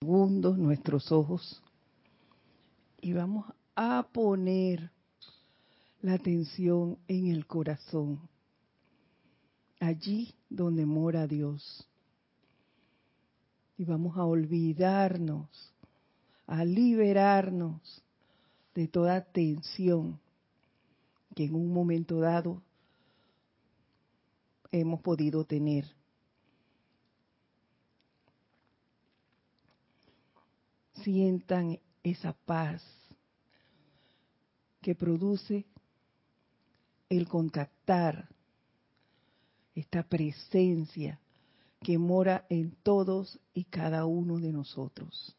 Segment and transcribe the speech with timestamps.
[0.00, 1.60] segundos nuestros ojos
[3.00, 4.92] y vamos a poner
[6.02, 8.20] la atención en el corazón,
[9.80, 11.84] allí donde mora Dios.
[13.76, 15.48] Y vamos a olvidarnos,
[16.46, 18.02] a liberarnos
[18.74, 20.20] de toda tensión
[21.34, 22.62] que en un momento dado
[24.70, 25.97] hemos podido tener.
[31.08, 32.82] Sientan esa paz
[34.82, 35.64] que produce
[37.08, 38.28] el contactar
[39.74, 41.18] esta presencia
[41.80, 45.34] que mora en todos y cada uno de nosotros.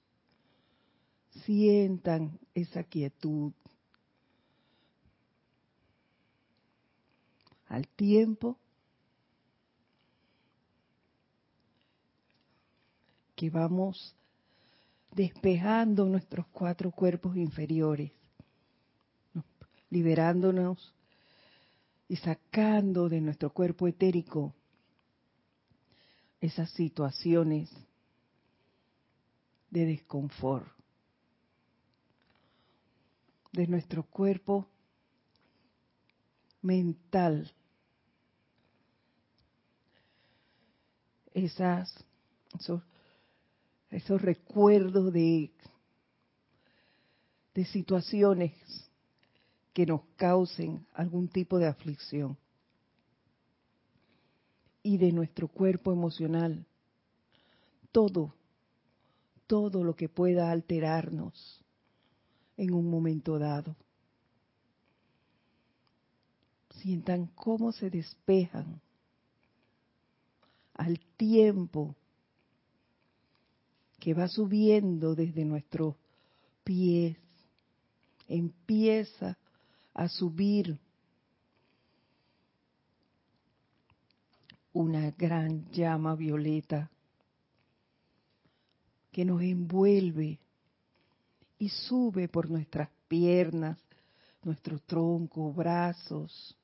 [1.46, 3.52] Sientan esa quietud.
[7.68, 8.58] Al tiempo
[13.36, 14.16] que vamos
[15.12, 18.12] despejando nuestros cuatro cuerpos inferiores,
[19.90, 20.94] liberándonos
[22.08, 24.54] y sacando de nuestro cuerpo etérico
[26.42, 27.70] esas situaciones
[29.70, 30.68] de desconfort,
[33.52, 34.68] de nuestro cuerpo
[36.62, 37.52] mental,
[41.34, 41.94] esas,
[43.90, 45.52] esos recuerdos de,
[47.54, 48.54] de situaciones
[49.74, 52.38] que nos causen algún tipo de aflicción.
[54.82, 56.66] Y de nuestro cuerpo emocional,
[57.92, 58.34] todo,
[59.46, 61.64] todo lo que pueda alterarnos
[62.56, 63.76] en un momento dado.
[66.82, 68.82] Sientan cómo se despejan
[70.74, 71.96] al tiempo
[74.00, 75.96] que va subiendo desde nuestros
[76.64, 77.18] pies,
[78.28, 79.38] empieza
[79.94, 80.80] a subir
[84.74, 86.90] una gran llama violeta
[89.12, 90.40] que nos envuelve
[91.58, 93.78] y sube por nuestras piernas,
[94.44, 96.56] nuestro tronco, brazos,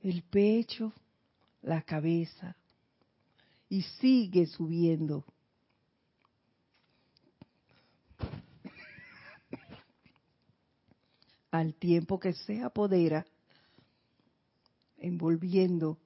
[0.00, 0.92] el pecho,
[1.62, 2.56] la cabeza
[3.68, 5.24] y sigue subiendo
[11.52, 13.26] al tiempo que se apodera,
[14.96, 15.98] envolviendo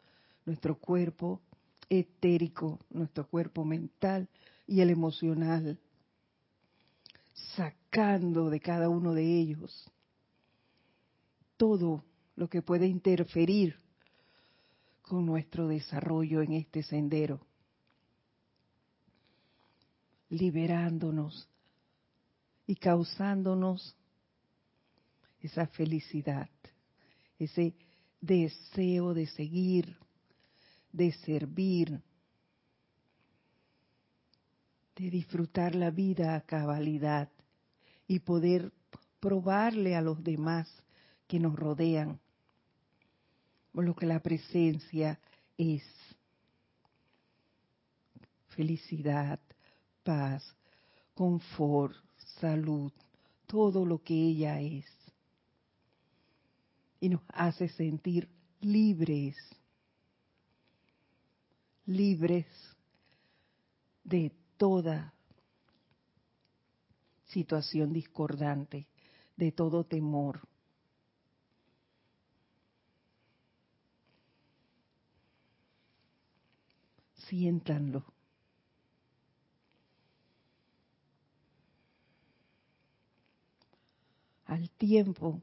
[0.45, 1.41] nuestro cuerpo
[1.89, 4.29] etérico, nuestro cuerpo mental
[4.67, 5.79] y el emocional,
[7.55, 9.91] sacando de cada uno de ellos
[11.57, 13.77] todo lo que puede interferir
[15.03, 17.41] con nuestro desarrollo en este sendero,
[20.28, 21.49] liberándonos
[22.67, 23.97] y causándonos
[25.41, 26.49] esa felicidad,
[27.39, 27.75] ese
[28.21, 29.97] deseo de seguir,
[30.93, 32.01] de servir,
[34.97, 37.31] de disfrutar la vida a cabalidad
[38.09, 38.73] y poder
[39.21, 40.69] probarle a los demás
[41.27, 42.19] que nos rodean
[43.83, 45.21] lo que la presencia
[45.59, 45.83] es.
[48.49, 49.39] Felicidad,
[50.03, 50.57] paz,
[51.15, 51.95] confort,
[52.41, 52.91] salud,
[53.47, 54.96] todo lo que ella es
[57.01, 58.29] y nos hace sentir
[58.61, 59.37] libres,
[61.84, 62.47] libres
[64.05, 65.12] de toda
[67.27, 68.87] situación discordante,
[69.37, 70.41] de todo temor.
[77.28, 78.05] Siéntanlo.
[84.47, 85.43] Al tiempo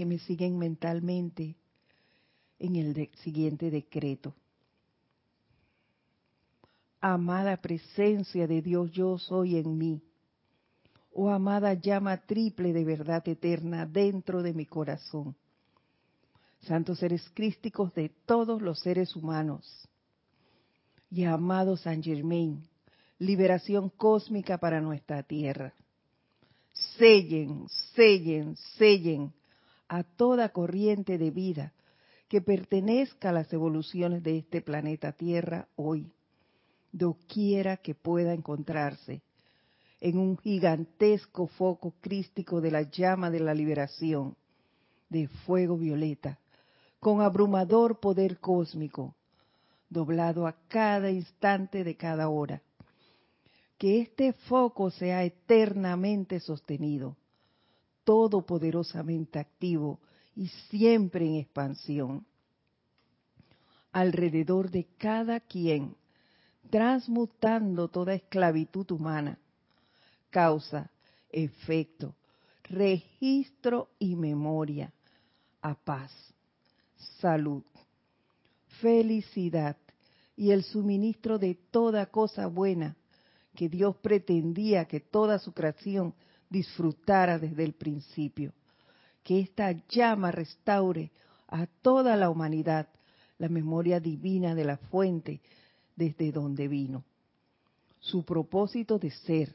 [0.00, 1.56] que me siguen mentalmente
[2.58, 4.34] en el siguiente decreto.
[7.02, 10.02] Amada presencia de Dios yo soy en mí.
[11.12, 15.36] Oh amada llama triple de verdad eterna dentro de mi corazón.
[16.62, 19.86] Santos seres crísticos de todos los seres humanos.
[21.10, 22.66] Y amado San Germain,
[23.18, 25.74] liberación cósmica para nuestra tierra.
[26.96, 29.34] Sellen, sellen, sellen
[29.90, 31.72] a toda corriente de vida
[32.28, 36.12] que pertenezca a las evoluciones de este planeta Tierra hoy,
[36.92, 39.20] doquiera que pueda encontrarse,
[40.00, 44.36] en un gigantesco foco crístico de la llama de la liberación,
[45.08, 46.38] de fuego violeta,
[47.00, 49.16] con abrumador poder cósmico,
[49.88, 52.62] doblado a cada instante de cada hora,
[53.76, 57.16] que este foco sea eternamente sostenido,
[58.10, 60.00] todopoderosamente activo
[60.34, 62.26] y siempre en expansión,
[63.92, 65.94] alrededor de cada quien,
[66.70, 69.38] transmutando toda esclavitud humana,
[70.28, 70.90] causa,
[71.30, 72.16] efecto,
[72.64, 74.92] registro y memoria,
[75.62, 76.10] a paz,
[77.20, 77.62] salud,
[78.80, 79.76] felicidad
[80.36, 82.96] y el suministro de toda cosa buena
[83.54, 86.12] que Dios pretendía que toda su creación
[86.50, 88.52] disfrutara desde el principio.
[89.22, 91.10] Que esta llama restaure
[91.48, 92.88] a toda la humanidad
[93.38, 95.40] la memoria divina de la fuente
[95.96, 97.04] desde donde vino.
[98.00, 99.54] Su propósito de ser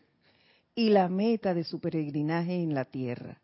[0.73, 3.39] y la meta de su peregrinaje en la tierra.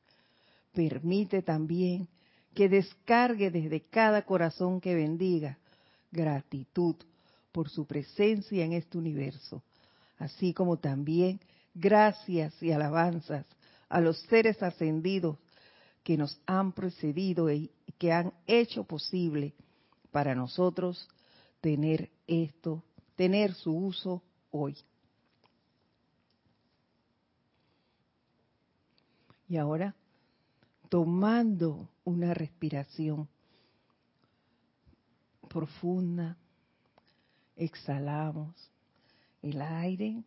[0.74, 2.08] Permite también
[2.54, 5.58] que descargue desde cada corazón que bendiga
[6.12, 6.96] gratitud
[7.52, 9.64] por su presencia en este universo,
[10.18, 11.40] así como también
[11.74, 13.46] gracias y alabanzas
[13.90, 15.38] a los seres ascendidos
[16.04, 19.54] que nos han precedido y que han hecho posible
[20.12, 21.08] para nosotros
[21.60, 22.84] tener esto,
[23.16, 24.76] tener su uso hoy.
[29.48, 29.94] Y ahora,
[30.90, 33.28] tomando una respiración
[35.50, 36.38] profunda,
[37.58, 38.56] exhalamos
[39.42, 40.24] el aire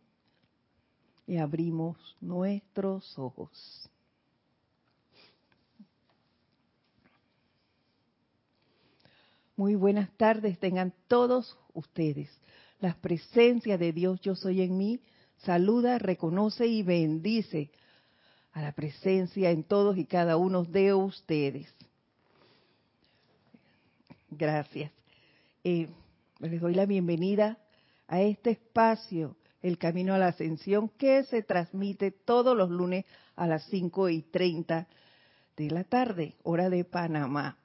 [1.27, 3.89] y abrimos nuestros ojos.
[9.55, 12.29] Muy buenas tardes tengan todos ustedes.
[12.79, 14.99] La presencia de Dios yo soy en mí
[15.37, 17.71] saluda, reconoce y bendice
[18.53, 21.73] a la presencia en todos y cada uno de ustedes.
[24.29, 24.91] Gracias.
[25.63, 25.87] Eh,
[26.39, 27.57] les doy la bienvenida
[28.07, 29.35] a este espacio,
[29.65, 33.03] El Camino a la Ascensión, que se transmite todos los lunes
[33.35, 34.87] a las 5 y 30
[35.57, 37.57] de la tarde, hora de Panamá.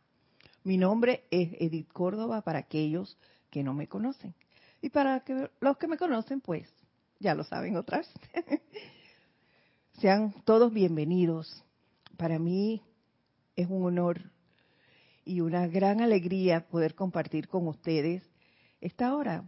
[0.64, 3.19] Mi nombre es Edith Córdoba para aquellos
[3.50, 4.35] que no me conocen.
[4.81, 6.73] Y para que, los que me conocen, pues
[7.19, 8.11] ya lo saben otras.
[10.00, 11.62] Sean todos bienvenidos.
[12.17, 12.82] Para mí
[13.56, 14.23] es un honor
[15.26, 18.23] y una gran alegría poder compartir con ustedes
[18.81, 19.44] esta hora,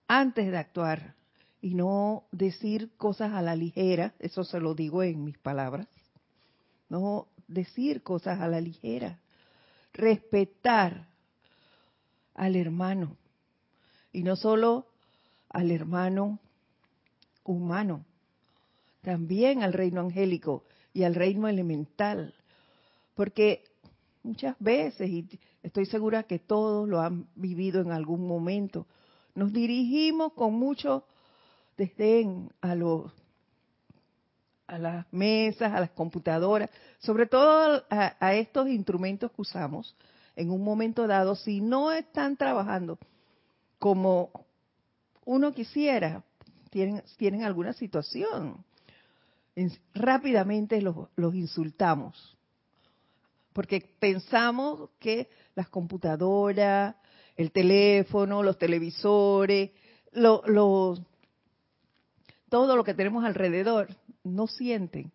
[0.08, 1.16] antes de actuar
[1.62, 5.88] y no decir cosas a la ligera, eso se lo digo en mis palabras,
[6.90, 9.20] no decir cosas a la ligera,
[9.94, 11.08] respetar
[12.34, 13.18] al hermano.
[14.12, 14.88] Y no solo
[15.50, 16.40] al hermano
[17.44, 18.06] humano,
[19.02, 22.34] también al reino angélico y al reino elemental,
[23.14, 23.64] porque
[24.24, 28.88] muchas veces, y estoy segura que todos lo han vivido en algún momento,
[29.36, 31.06] nos dirigimos con mucho
[31.78, 33.12] desdén a los
[34.68, 36.70] a las mesas, a las computadoras,
[37.00, 39.96] sobre todo a, estos instrumentos que usamos
[40.36, 42.98] en un momento dado, si no están trabajando
[43.80, 44.32] como
[45.24, 46.24] uno quisiera,
[46.70, 48.64] tienen, tienen alguna situación,
[49.94, 52.38] rápidamente los, insultamos.
[53.54, 56.96] Porque pensamos que las computadoras,
[57.38, 59.72] el teléfono, los televisores,
[60.12, 60.98] lo,
[62.50, 63.88] todo lo que tenemos alrededor
[64.26, 65.12] no sienten.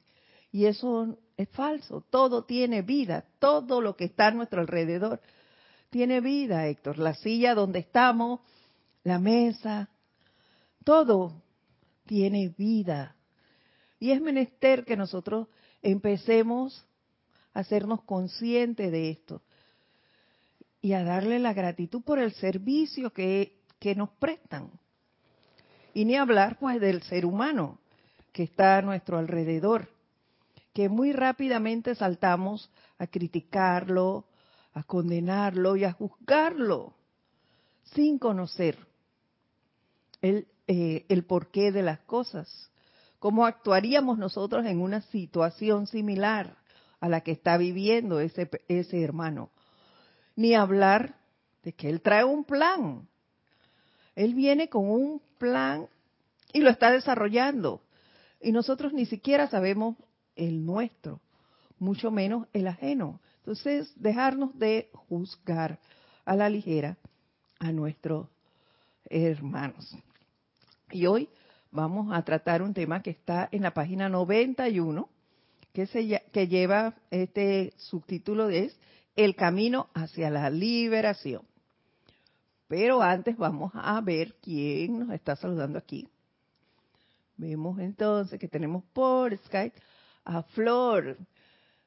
[0.53, 2.05] Y eso es falso.
[2.11, 3.25] Todo tiene vida.
[3.39, 5.21] Todo lo que está a nuestro alrededor
[5.91, 6.99] tiene vida, Héctor.
[6.99, 8.41] La silla donde estamos,
[9.05, 9.91] la mesa,
[10.85, 11.43] todo
[12.07, 13.17] tiene vida.
[13.99, 15.49] Y es menester que nosotros
[15.83, 16.87] empecemos
[17.53, 19.43] a hacernos conscientes de esto
[20.81, 24.71] y a darle la gratitud por el servicio que, que nos prestan.
[25.93, 27.80] Y ni hablar pues del ser humano
[28.33, 29.89] que está a nuestro alrededor,
[30.73, 34.27] que muy rápidamente saltamos a criticarlo,
[34.73, 36.95] a condenarlo y a juzgarlo
[37.95, 38.79] sin conocer
[40.23, 42.71] el, eh, el porqué de las cosas.
[43.19, 46.57] ¿Cómo actuaríamos nosotros en una situación similar
[47.01, 49.51] a la que está viviendo ese, ese hermano?
[50.37, 51.17] Ni hablar
[51.63, 53.09] de que él trae un plan.
[54.15, 55.89] Él viene con un plan
[56.53, 57.83] y lo está desarrollando.
[58.41, 59.97] Y nosotros ni siquiera sabemos
[60.35, 61.21] el nuestro,
[61.79, 63.21] mucho menos el ajeno.
[63.39, 65.79] Entonces, dejarnos de juzgar
[66.25, 66.97] a la ligera
[67.59, 68.29] a nuestros
[69.05, 69.95] hermanos.
[70.91, 71.29] Y hoy
[71.71, 75.09] vamos a tratar un tema que está en la página 91,
[75.73, 78.79] que, se, que lleva este subtítulo es
[79.17, 81.43] El camino hacia la liberación.
[82.69, 86.09] Pero antes vamos a ver quién nos está saludando aquí.
[87.41, 89.75] Vemos entonces que tenemos por Skype
[90.27, 91.17] a Flor.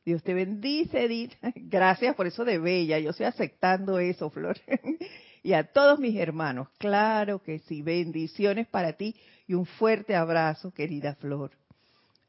[0.03, 1.33] Dios te bendice, Edith.
[1.55, 2.97] Gracias por eso de bella.
[2.97, 4.57] Yo estoy aceptando eso, Flor.
[5.43, 7.83] y a todos mis hermanos, claro que sí.
[7.83, 11.51] Bendiciones para ti y un fuerte abrazo, querida Flor.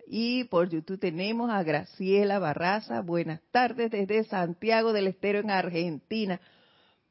[0.07, 3.01] Y por YouTube tenemos a Graciela Barraza.
[3.01, 6.43] Buenas tardes desde Santiago del Estero en Argentina.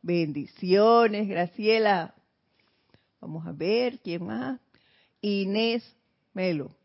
[0.03, 2.13] Bendiciones, Graciela.
[3.19, 4.59] Vamos a ver quién más.
[5.21, 5.83] Inés
[6.33, 6.75] Melo.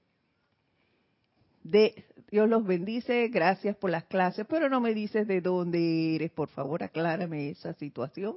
[1.63, 6.31] De, Dios los bendice, gracias por las clases, pero no me dices de dónde eres,
[6.31, 8.37] por favor, aclárame esa situación.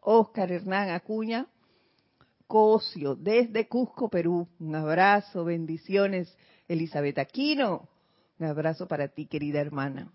[0.00, 1.46] Oscar Hernán Acuña,
[2.46, 4.48] Cosio, desde Cusco, Perú.
[4.58, 6.34] Un abrazo, bendiciones.
[6.66, 7.88] Elizabeth Aquino,
[8.38, 10.12] un abrazo para ti, querida hermana.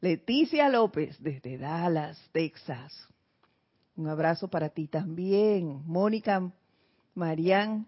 [0.00, 3.08] Leticia López, desde Dallas, Texas.
[3.96, 5.82] Un abrazo para ti también.
[5.86, 6.50] Mónica
[7.14, 7.86] Marián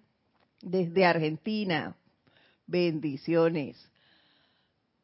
[0.63, 1.95] desde Argentina.
[2.67, 3.91] Bendiciones.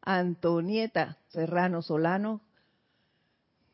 [0.00, 2.40] Antonieta Serrano Solano,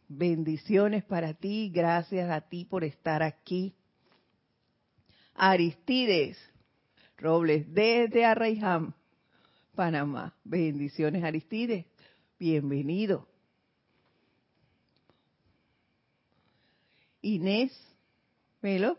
[0.09, 3.73] bendiciones para ti, gracias a ti por estar aquí.
[5.35, 6.37] Aristides
[7.19, 8.95] Robles desde Arraijam,
[9.77, 10.35] Panamá.
[10.43, 11.87] Bendiciones Aristides,
[12.39, 13.29] bienvenido.
[17.23, 17.73] Inés
[18.61, 18.99] Melo,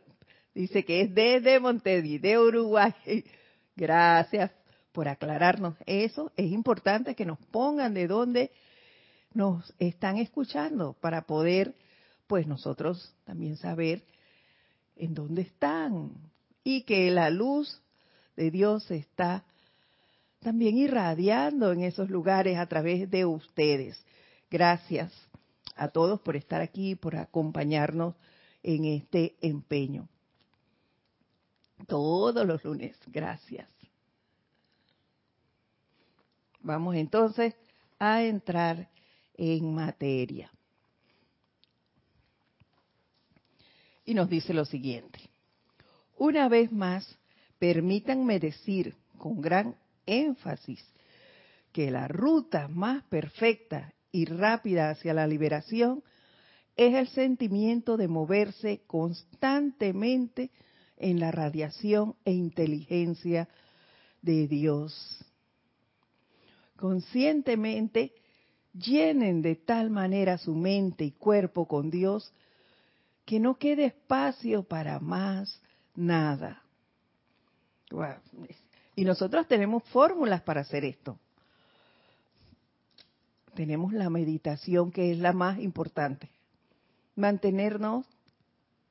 [0.55, 2.93] Dice que es desde Montevideo, Uruguay.
[3.75, 4.51] Gracias
[4.93, 6.31] por aclararnos eso.
[6.37, 8.51] Es importante que nos pongan de dónde
[9.33, 11.75] nos están escuchando para poder,
[12.25, 14.01] pues nosotros también saber
[14.95, 16.11] en dónde están
[16.63, 17.81] y que la luz
[18.37, 19.43] de Dios está
[20.39, 24.01] también irradiando en esos lugares a través de ustedes.
[24.49, 25.11] Gracias
[25.75, 28.15] a todos por estar aquí, por acompañarnos
[28.63, 30.07] en este empeño.
[31.87, 33.69] Todos los lunes, gracias.
[36.61, 37.53] Vamos entonces
[37.99, 38.89] a entrar
[39.35, 40.51] en materia.
[44.03, 45.19] Y nos dice lo siguiente.
[46.17, 47.17] Una vez más,
[47.59, 49.75] permítanme decir con gran
[50.05, 50.83] énfasis
[51.71, 56.03] que la ruta más perfecta y rápida hacia la liberación
[56.75, 60.51] es el sentimiento de moverse constantemente
[60.97, 63.47] en la radiación e inteligencia
[64.21, 65.23] de Dios.
[66.77, 68.13] Conscientemente
[68.73, 72.33] llenen de tal manera su mente y cuerpo con Dios
[73.25, 75.61] que no quede espacio para más
[75.95, 76.61] nada.
[78.95, 81.17] Y nosotros tenemos fórmulas para hacer esto.
[83.55, 86.29] Tenemos la meditación que es la más importante.
[87.15, 88.05] Mantenernos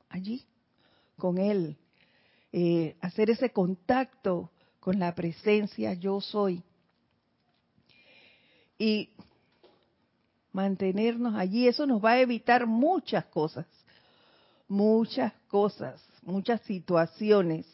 [0.09, 0.45] allí
[1.19, 1.77] con Él,
[2.57, 6.63] eh, hacer ese contacto con la presencia yo soy
[8.79, 9.11] y
[10.53, 11.67] mantenernos allí.
[11.67, 13.67] Eso nos va a evitar muchas cosas,
[14.69, 16.01] muchas cosas.
[16.23, 17.67] muchas situaciones,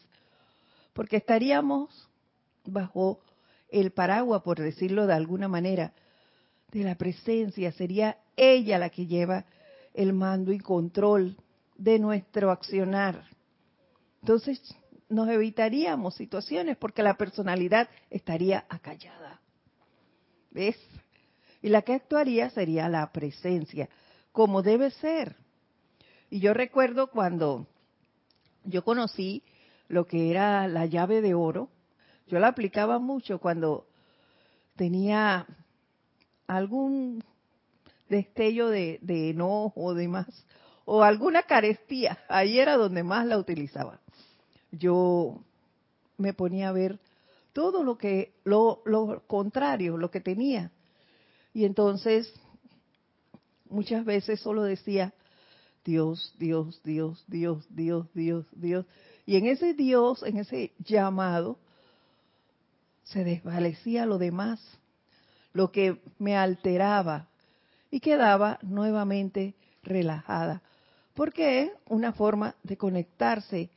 [0.93, 2.09] porque estaríamos
[2.65, 3.19] bajo
[3.69, 5.93] el paraguas, por decirlo de alguna manera,
[6.71, 7.71] de la presencia.
[7.71, 9.45] Sería ella la que lleva
[9.93, 11.37] el mando y control
[11.77, 13.30] de nuestro accionar.
[14.21, 14.61] Entonces
[15.09, 19.41] nos evitaríamos situaciones porque la personalidad estaría acallada.
[20.51, 20.77] ¿Ves?
[21.61, 23.89] Y la que actuaría sería la presencia,
[24.31, 25.35] como debe ser.
[26.29, 27.67] Y yo recuerdo cuando
[28.63, 29.43] yo conocí
[29.87, 31.69] lo que era la llave de oro,
[32.27, 33.87] yo la aplicaba mucho cuando
[34.75, 35.45] tenía
[36.47, 37.23] algún
[38.09, 38.99] destello de,
[39.29, 40.27] enojo o demás,
[40.85, 42.19] o alguna carestía.
[42.27, 44.00] Ahí era donde más la utilizaba.
[44.71, 45.43] Yo
[46.17, 46.99] me ponía a ver
[47.53, 50.71] todo lo que, lo, lo contrario, lo que tenía.
[51.53, 52.33] Y entonces,
[53.69, 55.13] muchas veces solo decía,
[55.83, 58.85] Dios, Dios, Dios, Dios, Dios, Dios, Dios.
[59.25, 61.57] Y en ese Dios, en ese llamado,
[63.03, 64.61] se desvanecía lo demás,
[65.53, 67.27] lo que me alteraba,
[67.89, 70.61] y quedaba nuevamente relajada,
[71.13, 73.69] porque es una forma de conectarse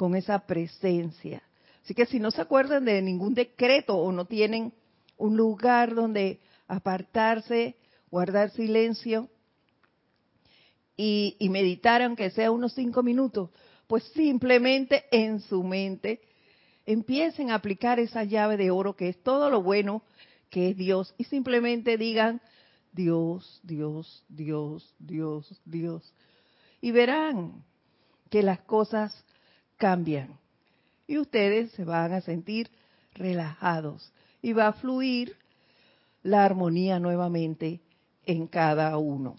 [0.00, 1.42] con esa presencia.
[1.84, 4.72] Así que si no se acuerdan de ningún decreto o no tienen
[5.18, 7.76] un lugar donde apartarse,
[8.10, 9.28] guardar silencio
[10.96, 13.50] y, y meditar, aunque sea unos cinco minutos,
[13.88, 16.22] pues simplemente en su mente
[16.86, 20.02] empiecen a aplicar esa llave de oro que es todo lo bueno
[20.48, 22.40] que es Dios y simplemente digan
[22.90, 26.14] Dios, Dios, Dios, Dios, Dios.
[26.80, 27.62] Y verán
[28.30, 29.26] que las cosas
[29.80, 30.38] cambian
[31.08, 32.70] y ustedes se van a sentir
[33.14, 35.34] relajados y va a fluir
[36.22, 37.80] la armonía nuevamente
[38.24, 39.36] en cada uno.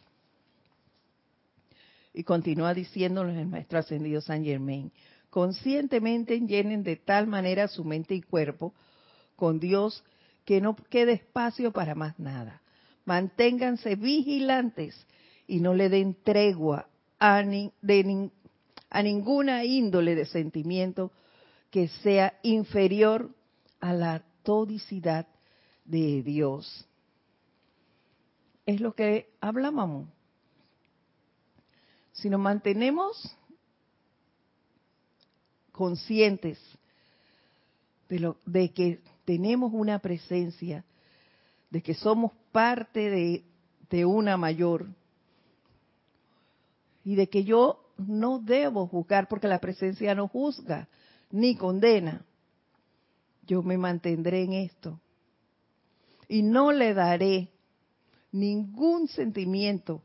[2.14, 4.92] Y continúa diciéndonos el maestro ascendido San Germain,
[5.30, 8.74] conscientemente llenen de tal manera su mente y cuerpo
[9.36, 10.04] con Dios
[10.44, 12.62] que no quede espacio para más nada.
[13.06, 15.08] Manténganse vigilantes
[15.48, 16.88] y no le den tregua
[17.20, 17.44] a,
[18.92, 21.12] a ninguna índole de sentimiento
[21.72, 23.32] que sea inferior
[23.80, 25.25] a la todicidad
[25.86, 26.86] de Dios.
[28.66, 30.10] Es lo que hablábamos.
[32.12, 33.36] Si nos mantenemos
[35.72, 36.60] conscientes
[38.10, 40.84] de, lo, de que tenemos una presencia,
[41.70, 43.46] de que somos parte de,
[43.90, 44.88] de una mayor
[47.06, 50.87] y de que yo no debo juzgar porque la presencia no juzga
[51.29, 52.25] ni condena.
[53.46, 55.00] Yo me mantendré en esto
[56.27, 57.50] y no le daré
[58.31, 60.03] ningún sentimiento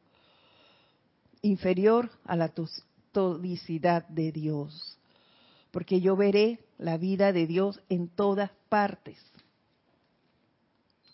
[1.42, 2.52] inferior a la
[3.12, 4.96] todicidad de Dios
[5.76, 9.18] porque yo veré la vida de Dios en todas partes.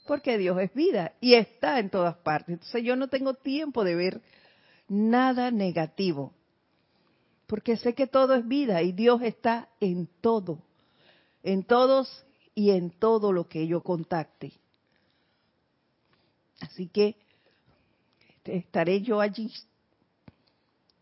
[0.06, 2.50] Porque Dios es vida y está en todas partes.
[2.50, 4.20] Entonces yo no tengo tiempo de ver
[4.86, 6.32] nada negativo.
[7.52, 10.62] Porque sé que todo es vida y Dios está en todo.
[11.42, 14.54] En todos y en todo lo que yo contacte.
[16.60, 17.14] Así que
[18.46, 19.52] estaré yo allí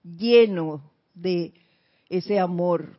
[0.02, 0.82] lleno
[1.14, 1.54] de
[2.08, 2.98] ese amor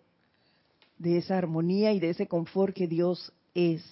[0.97, 3.83] de esa armonía y de ese confort que Dios es.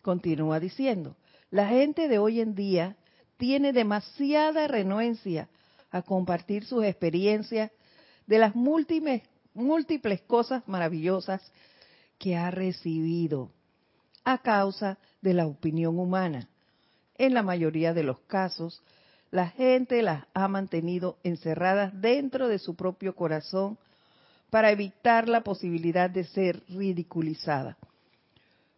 [0.00, 1.14] Continúa diciendo,
[1.50, 2.96] la gente de hoy en día
[3.38, 5.48] tiene demasiada renuencia
[5.90, 7.70] a compartir sus experiencias
[8.26, 9.22] de las múltiples,
[10.26, 11.40] cosas maravillosas
[12.18, 13.50] que ha recibido
[14.24, 16.48] a causa de la opinión humana.
[17.16, 18.82] En la mayoría de los casos,
[19.30, 23.78] la gente las ha mantenido encerradas dentro de su propio corazón
[24.50, 27.76] para evitar la posibilidad de ser ridiculizada.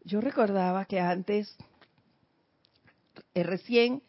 [0.05, 1.57] Yo recordaba que antes,
[3.35, 4.03] eh, recién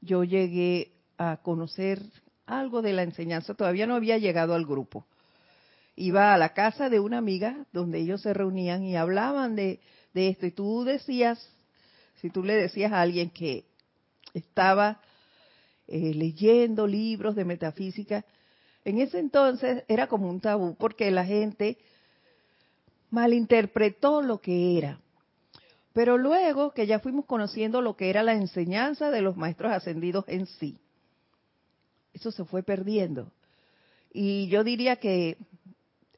[0.00, 2.02] yo llegué a conocer
[2.46, 5.06] algo de la enseñanza, todavía no había llegado al grupo.
[5.96, 9.80] Iba a la casa de una amiga donde ellos se reunían y hablaban de,
[10.14, 11.50] esto y tú decías,
[12.20, 13.64] si tú le decías a alguien que
[14.34, 15.00] estaba
[15.88, 18.24] eh, leyendo libros de metafísica,
[18.84, 21.78] en ese entonces era como un tabú porque la gente
[23.10, 25.00] malinterpretó lo que era.
[25.96, 30.26] Pero luego que ya fuimos conociendo lo que era la enseñanza de los maestros ascendidos
[30.28, 30.78] en sí,
[32.12, 33.32] eso se fue perdiendo.
[34.12, 35.38] Y yo diría que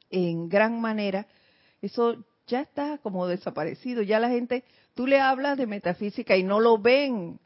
[0.09, 1.27] en gran manera
[1.81, 4.01] eso ya está como desaparecido.
[4.01, 4.65] Ya la gente,
[4.95, 7.39] tú le hablas de metafísica y no lo ven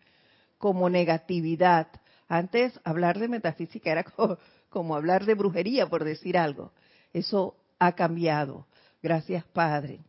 [0.57, 1.87] como negatividad,
[2.27, 4.03] Antes hablar de metafísica era
[4.69, 6.71] como, hablar de brujería, por decir algo.
[7.13, 8.65] Eso ha cambiado.
[9.03, 9.99] Gracias, Padre.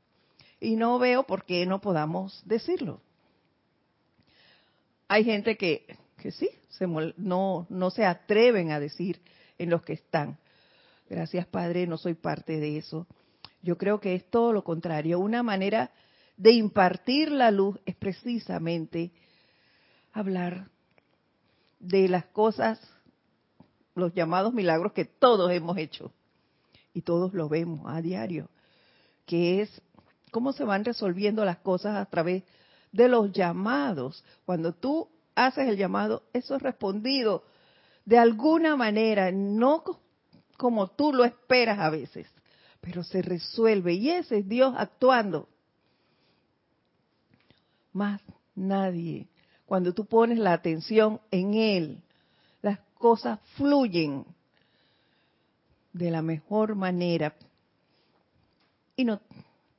[0.64, 3.03] Y no veo por qué no podamos decirlo.
[5.09, 5.85] Hay gente que,
[6.16, 9.20] que sí, se, no, no se atreven a decir
[9.59, 10.38] en los que están.
[11.11, 13.07] Gracias, Padre, no soy parte de eso.
[13.61, 15.18] Yo creo que es todo lo contrario.
[15.18, 15.92] Una manera
[16.38, 19.12] de impartir la luz es precisamente
[20.12, 20.70] hablar
[21.79, 22.81] de las cosas,
[23.94, 26.11] los llamados milagros que todos hemos hecho
[26.94, 28.48] y todos lo vemos a diario,
[29.27, 29.83] que es
[30.34, 32.42] cómo se van resolviendo las cosas a través
[32.90, 34.24] de los llamados.
[34.44, 37.44] Cuando tú haces el llamado, eso es respondido
[38.04, 39.84] de alguna manera, no
[40.56, 42.26] como tú lo esperas a veces,
[42.80, 45.48] pero se resuelve y ese es Dios actuando.
[47.92, 48.20] Más
[48.56, 49.28] nadie.
[49.66, 52.02] Cuando tú pones la atención en Él,
[52.60, 54.26] las cosas fluyen
[55.92, 57.36] de la mejor manera
[58.96, 59.20] y no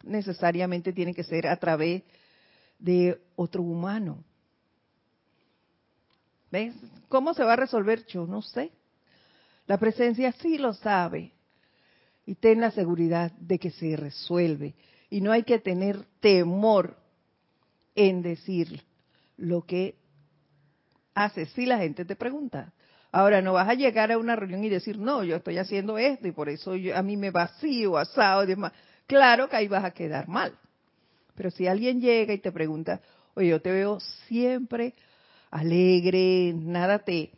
[0.05, 2.03] necesariamente tiene que ser a través
[2.79, 4.23] de otro humano.
[6.51, 6.73] ¿Ves?
[7.09, 8.05] ¿Cómo se va a resolver?
[8.05, 8.71] Yo no sé.
[9.67, 11.33] La presencia sí lo sabe.
[12.25, 14.75] Y ten la seguridad de que se resuelve.
[15.09, 16.97] Y no hay que tener temor
[17.93, 18.83] en decir
[19.37, 19.95] lo que
[21.13, 22.73] hace si la gente te pregunta.
[23.11, 26.27] Ahora, no vas a llegar a una reunión y decir, no, yo estoy haciendo esto
[26.27, 28.73] y por eso yo, a mí me vacío, asado y demás.
[29.07, 30.57] Claro que ahí vas a quedar mal.
[31.35, 33.01] Pero si alguien llega y te pregunta,
[33.33, 34.93] oye, yo te veo siempre
[35.51, 37.31] alegre, nada te,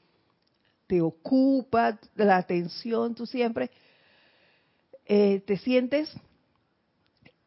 [0.88, 3.70] te ocupa la atención, tú siempre
[5.06, 6.12] eh, te sientes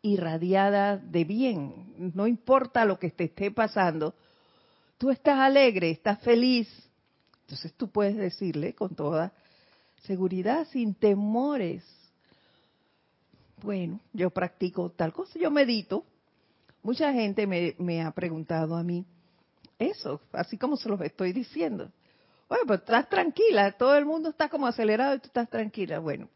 [0.03, 4.15] irradiada de bien, no importa lo que te esté pasando,
[4.97, 6.69] tú estás alegre, estás feliz,
[7.43, 9.33] entonces tú puedes decirle con toda
[10.05, 11.85] seguridad, sin temores,
[13.63, 16.05] bueno, yo practico tal cosa, yo medito.
[16.83, 19.05] Mucha gente me, ha preguntado a mí
[19.79, 21.91] eso, así como se los estoy diciendo.
[22.49, 25.99] Bueno, pues estás tranquila, todo el mundo está como acelerado y tú estás tranquila.
[25.99, 26.29] Bueno,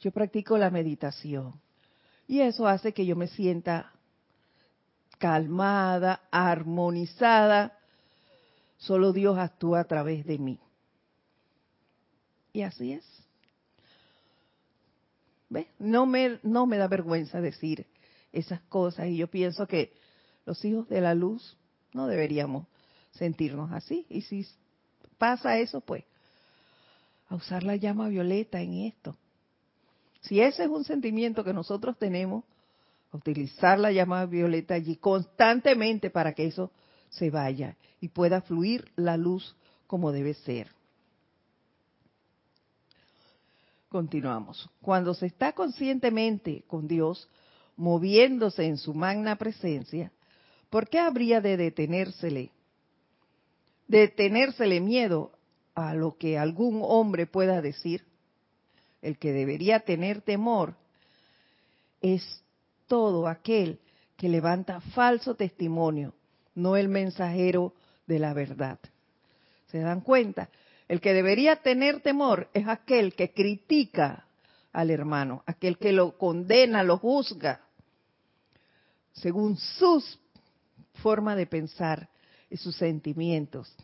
[0.00, 1.60] yo practico la meditación
[2.26, 3.92] y eso hace que yo me sienta
[5.18, 7.78] calmada, armonizada.
[8.78, 10.60] Solo Dios actúa a través de mí.
[12.52, 13.15] Y así es.
[15.48, 15.66] ¿Ves?
[15.78, 17.86] No me, no me da vergüenza decir
[18.32, 19.92] esas cosas y yo pienso que
[20.44, 21.56] los hijos de la luz
[21.92, 22.66] no deberíamos
[23.12, 24.06] sentirnos así.
[24.08, 24.46] Y si
[25.18, 26.04] pasa eso, pues,
[27.28, 29.16] a usar la llama violeta en esto.
[30.20, 32.44] Si ese es un sentimiento que nosotros tenemos,
[33.12, 36.72] a utilizar la llama violeta allí constantemente para que eso
[37.08, 39.56] se vaya y pueda fluir la luz
[39.86, 40.75] como debe ser.
[43.88, 44.68] Continuamos.
[44.80, 47.28] Cuando se está conscientemente con Dios,
[47.76, 50.12] moviéndose en su magna presencia,
[50.70, 52.50] ¿por qué habría de detenérsele?
[53.86, 55.32] Detenérsele miedo
[55.74, 58.04] a lo que algún hombre pueda decir.
[59.02, 60.74] El que debería tener temor
[62.00, 62.42] es
[62.88, 63.78] todo aquel
[64.16, 66.14] que levanta falso testimonio,
[66.54, 67.74] no el mensajero
[68.06, 68.78] de la verdad.
[69.68, 70.48] ¿Se dan cuenta?
[70.88, 74.26] El que debería tener temor es aquel que critica
[74.72, 77.60] al hermano, aquel que lo condena, lo juzga,
[79.12, 80.20] según sus
[80.94, 82.08] forma de pensar
[82.50, 83.74] y sus sentimientos.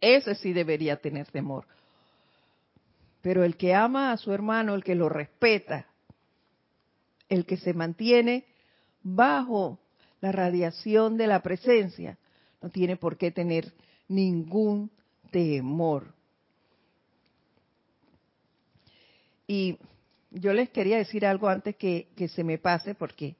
[0.00, 1.66] Ese sí debería tener temor.
[3.22, 5.86] Pero el que ama a su hermano, el que lo respeta,
[7.28, 8.44] el que se mantiene
[9.02, 9.78] bajo
[10.20, 12.18] la radiación de la presencia,
[12.62, 13.72] no tiene por qué tener
[14.08, 14.90] ningún
[15.30, 16.14] temor.
[19.46, 19.78] Y
[20.30, 23.36] yo les quería decir algo antes que, se me pase, porque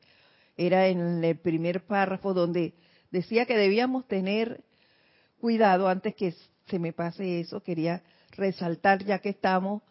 [0.57, 2.75] era en el primer párrafo donde
[3.11, 4.65] decía que debíamos tener
[5.41, 6.35] cuidado antes que
[6.67, 7.63] se me pase eso.
[7.63, 9.83] Quería resaltar ya que estamos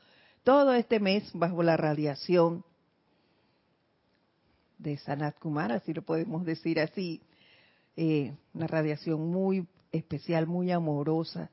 [0.44, 2.66] todo este mes bajo la radiación
[4.78, 7.22] de Sanat Kumara, si lo podemos decir así,
[7.96, 11.50] eh, una radiación muy especial, muy amorosa,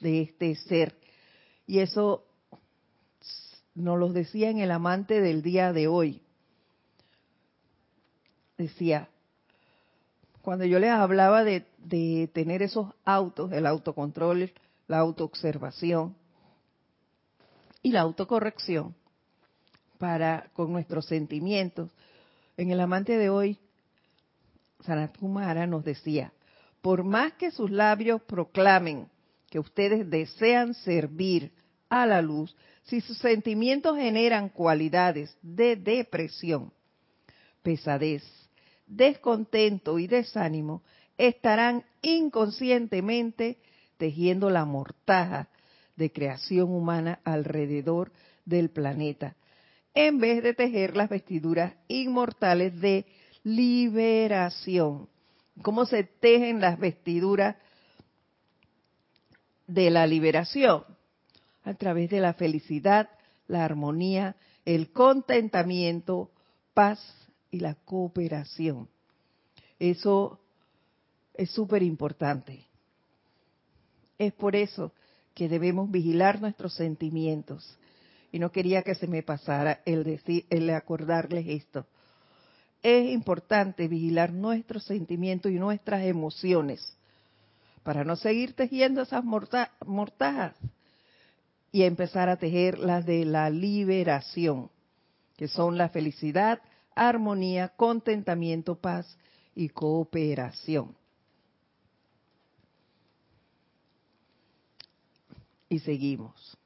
[0.00, 0.98] de este ser.
[1.66, 2.24] Y eso
[3.74, 6.22] nos lo decía en el amante del día de hoy.
[8.58, 9.08] Decía,
[10.42, 14.52] cuando yo les hablaba de, de tener esos autos, el autocontrol,
[14.88, 16.16] la autoobservación
[17.82, 18.94] y la autocorrección
[19.98, 21.90] para con nuestros sentimientos,
[22.56, 23.58] en el amante de hoy,
[24.84, 26.32] Sanat Kumara nos decía,
[26.82, 29.08] por más que sus labios proclamen
[29.50, 31.52] que ustedes desean servir
[31.88, 36.72] a la luz, si sus sentimientos generan cualidades de depresión,
[37.62, 38.22] pesadez,
[38.86, 40.82] descontento y desánimo,
[41.18, 43.58] estarán inconscientemente
[43.98, 45.48] tejiendo la mortaja
[45.96, 48.12] de creación humana alrededor
[48.44, 49.36] del planeta,
[49.92, 53.04] en vez de tejer las vestiduras inmortales de
[53.42, 55.08] liberación.
[55.62, 57.56] ¿Cómo se tejen las vestiduras
[59.74, 60.84] de la liberación?
[61.64, 63.10] A través de la felicidad,
[63.46, 66.30] la armonía, el contentamiento,
[66.74, 67.00] paz
[67.50, 68.88] y la cooperación.
[69.78, 70.40] Eso
[71.34, 72.66] es súper importante.
[74.18, 74.92] Es por eso
[75.34, 77.78] que debemos vigilar nuestros sentimientos.
[78.32, 81.86] Y no quería que se me pasara el, decir, el acordarles esto.
[82.82, 86.96] Es importante vigilar nuestros sentimientos y nuestras emociones
[87.82, 90.56] para no seguir tejiendo esas mortajas
[91.72, 94.70] y empezar a tejer las de la liberación,
[95.36, 96.60] que son la felicidad,
[96.94, 99.16] armonía, contentamiento, paz
[99.54, 100.94] y cooperación.
[105.68, 106.59] Y seguimos.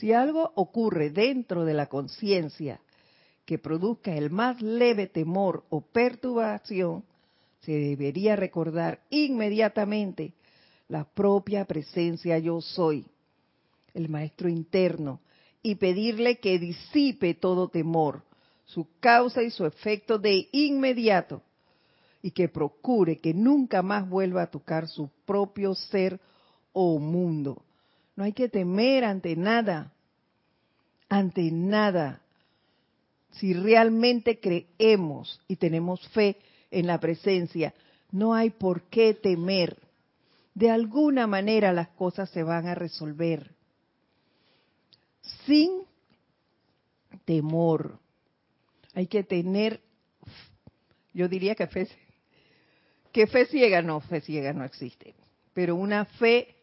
[0.00, 2.80] Si algo ocurre dentro de la conciencia
[3.44, 7.04] que produzca el más leve temor o perturbación,
[7.60, 10.32] se debería recordar inmediatamente
[10.88, 13.04] la propia presencia yo soy,
[13.92, 15.20] el maestro interno,
[15.62, 18.22] y pedirle que disipe todo temor,
[18.64, 21.42] su causa y su efecto de inmediato,
[22.22, 26.18] y que procure que nunca más vuelva a tocar su propio ser
[26.72, 27.62] o mundo.
[28.20, 29.94] No hay que temer ante nada,
[31.08, 32.20] ante nada.
[33.30, 36.36] Si realmente creemos y tenemos fe
[36.70, 37.72] en la presencia,
[38.10, 39.78] no hay por qué temer.
[40.52, 43.52] De alguna manera las cosas se van a resolver.
[45.46, 45.84] Sin
[47.24, 47.98] temor.
[48.92, 49.80] Hay que tener,
[51.14, 51.88] yo diría que fe,
[53.12, 55.14] que fe ciega no, fe ciega no existe,
[55.54, 56.59] pero una fe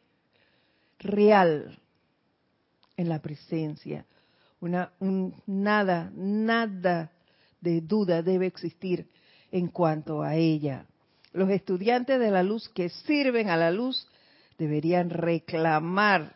[0.99, 1.79] real
[2.95, 4.05] en la presencia,
[4.59, 7.11] nada, nada
[7.61, 9.07] de duda debe existir
[9.51, 10.85] en cuanto a ella.
[11.33, 14.07] Los estudiantes de la luz que sirven a la luz
[14.57, 16.35] deberían reclamar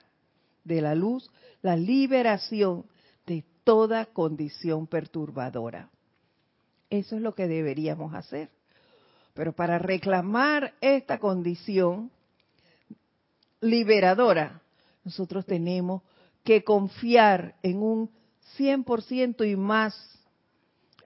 [0.63, 1.29] de la luz
[1.61, 2.85] la liberación
[3.25, 5.89] de toda condición perturbadora.
[6.89, 8.49] Eso es lo que deberíamos hacer.
[9.33, 12.11] Pero para reclamar esta condición
[13.61, 14.61] liberadora,
[15.03, 16.01] nosotros tenemos
[16.43, 18.11] que confiar en un
[18.57, 19.95] 100% y más.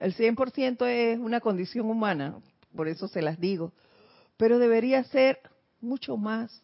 [0.00, 2.40] El 100% es una condición humana,
[2.74, 3.72] por eso se las digo,
[4.36, 5.40] pero debería ser
[5.80, 6.62] mucho más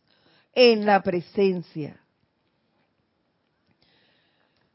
[0.55, 1.99] en la presencia.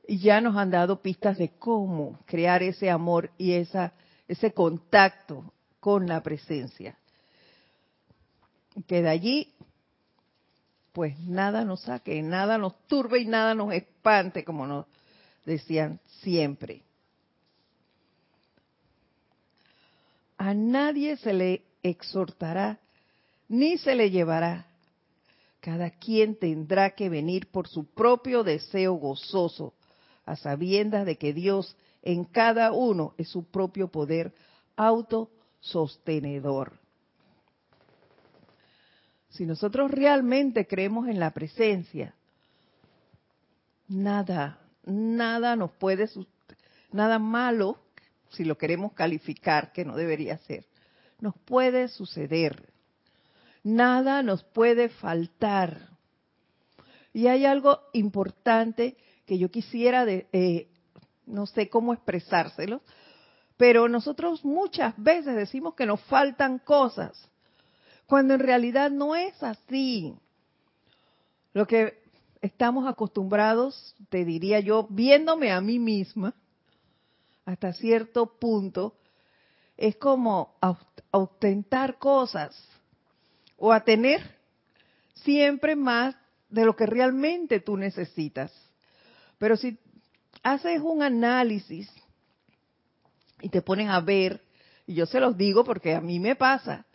[0.08, 3.94] Y ya nos han dado pistas de cómo crear ese amor y esa,
[4.28, 6.98] ese contacto con la presencia.
[8.88, 9.54] Que de allí
[10.98, 14.88] pues nada nos saque, nada nos turbe y nada nos espante, como nos
[15.46, 16.82] decían siempre.
[20.40, 22.80] A nadie se le exhortará
[23.48, 24.66] ni se le llevará.
[25.60, 29.76] Cada quien tendrá que venir por su propio deseo gozoso,
[30.26, 34.34] a sabiendas de que Dios en cada uno es su propio poder
[34.76, 36.87] autosostenedor.
[39.30, 42.16] Si nosotros realmente creemos en la presencia,
[43.88, 46.10] nada, nada nos puede,
[46.92, 47.80] nada malo,
[48.30, 50.66] si lo queremos calificar, que no debería ser,
[51.20, 52.72] nos puede suceder.
[53.64, 55.90] Nada nos puede faltar.
[57.14, 60.70] Y hay algo importante que yo quisiera, de, eh,
[61.26, 62.82] no sé cómo expresárselo,
[63.58, 67.30] pero nosotros muchas veces decimos que nos faltan cosas
[68.08, 70.16] cuando en realidad no es así.
[71.54, 72.02] Lo que
[72.42, 76.34] estamos acostumbrados, te diría yo, viéndome a mí misma,
[77.46, 78.96] hasta cierto punto,
[79.76, 80.78] es como a,
[81.12, 82.58] ostentar cosas
[83.58, 84.38] o a tener
[85.14, 86.16] siempre más
[86.50, 88.52] de lo que realmente tú necesitas.
[89.38, 89.78] Pero si
[90.44, 91.92] haces un análisis
[93.42, 94.42] y te pones a ver,
[94.86, 96.87] y yo se los digo porque a mí me pasa,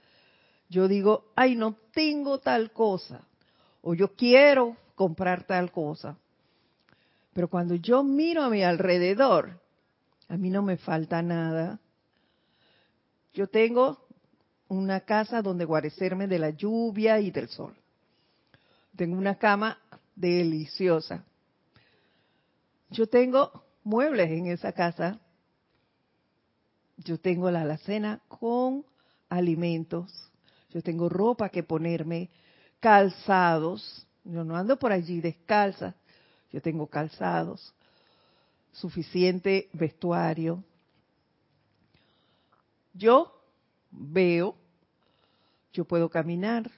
[0.73, 3.21] yo digo, ay, no tengo tal cosa,
[3.83, 6.17] o yo quiero comprar tal cosa.
[7.35, 9.61] Pero cuando yo miro a mi alrededor,
[10.29, 11.79] A mí no me falta nada.
[13.35, 13.99] Yo tengo
[14.69, 17.75] una casa donde guarecerme de la lluvia y del sol.
[18.97, 19.77] Tengo una cama
[20.17, 21.23] deliciosa.
[22.89, 25.21] Yo tengo muebles en esa casa.
[26.97, 28.87] Yo tengo la alacena con
[29.29, 30.32] alimentos.
[30.73, 32.31] Yo tengo ropa que ponerme,
[32.81, 34.07] calzados.
[34.25, 35.95] Yo no ando por allí descalza.
[36.51, 37.75] Yo tengo calzados,
[38.73, 40.63] suficiente vestuario.
[42.93, 43.33] Yo
[43.91, 44.55] veo,
[45.73, 46.71] yo puedo caminar,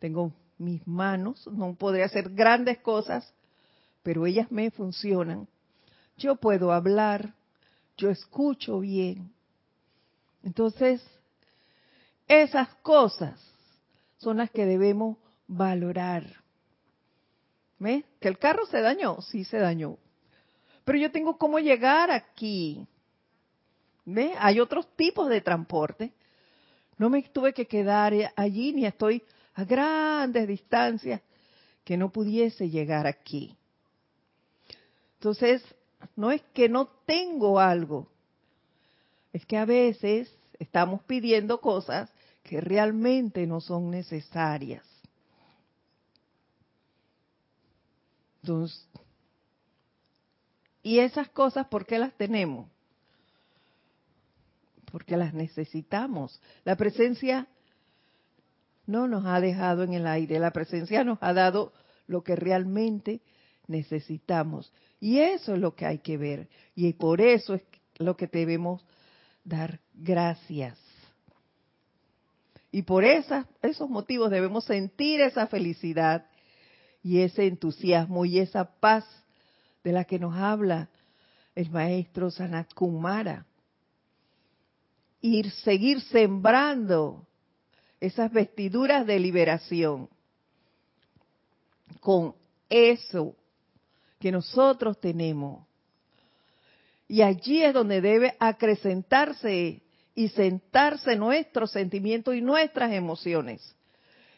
[0.00, 3.32] tengo mis manos, no podré hacer grandes cosas,
[4.02, 5.46] pero ellas me funcionan.
[6.16, 7.32] Yo puedo hablar,
[7.96, 9.32] yo escucho bien.
[10.42, 11.00] Entonces,
[12.30, 13.40] esas cosas
[14.18, 15.16] son las que debemos
[15.48, 16.24] valorar.
[17.80, 18.04] ¿Ves?
[18.20, 19.98] Que el carro se dañó, sí se dañó.
[20.84, 22.86] Pero yo tengo cómo llegar aquí.
[24.04, 24.32] ¿Ves?
[24.38, 26.12] Hay otros tipos de transporte.
[26.98, 31.20] No me tuve que quedar allí ni estoy a grandes distancias
[31.82, 33.56] que no pudiese llegar aquí.
[35.14, 35.64] Entonces,
[36.14, 38.08] no es que no tengo algo,
[39.32, 42.12] es que a veces estamos pidiendo cosas
[42.50, 44.84] que realmente no son necesarias.
[48.42, 48.88] Entonces,
[50.82, 52.68] ¿y esas cosas por qué las tenemos?
[54.90, 56.40] Porque las necesitamos.
[56.64, 57.46] La presencia
[58.84, 61.72] no nos ha dejado en el aire, la presencia nos ha dado
[62.08, 63.20] lo que realmente
[63.68, 64.72] necesitamos.
[64.98, 66.48] Y eso es lo que hay que ver.
[66.74, 67.62] Y por eso es
[67.98, 68.84] lo que debemos
[69.44, 70.89] dar gracias.
[72.72, 76.26] Y por esas, esos motivos debemos sentir esa felicidad
[77.02, 79.04] y ese entusiasmo y esa paz
[79.82, 80.88] de la que nos habla
[81.54, 83.46] el maestro Sanat Kumara.
[85.20, 87.26] Ir, seguir sembrando
[88.00, 90.08] esas vestiduras de liberación
[92.00, 92.34] con
[92.68, 93.36] eso
[94.18, 95.66] que nosotros tenemos.
[97.08, 99.82] Y allí es donde debe acrecentarse
[100.20, 103.74] y sentarse nuestros sentimientos y nuestras emociones,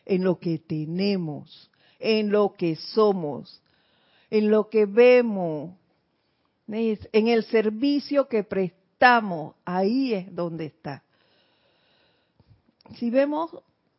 [0.04, 3.60] en lo que tenemos, en lo que somos,
[4.30, 5.74] en lo que vemos,
[6.68, 11.02] en el servicio que prestamos, ahí es donde está.
[12.96, 13.50] Si vemos,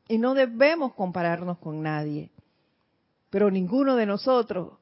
[0.08, 2.30] y no debemos compararnos con nadie,
[3.30, 4.74] pero ninguno de nosotros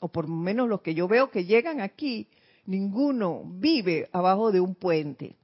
[0.00, 2.28] o por lo menos los que yo veo que llegan aquí,
[2.66, 5.36] ninguno vive abajo de un puente.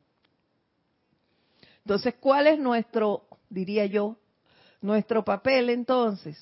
[1.91, 4.17] Entonces, ¿cuál es nuestro, diría yo,
[4.81, 6.39] nuestro papel entonces?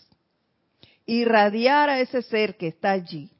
[1.06, 3.30] Irradiar a ese ser que está allí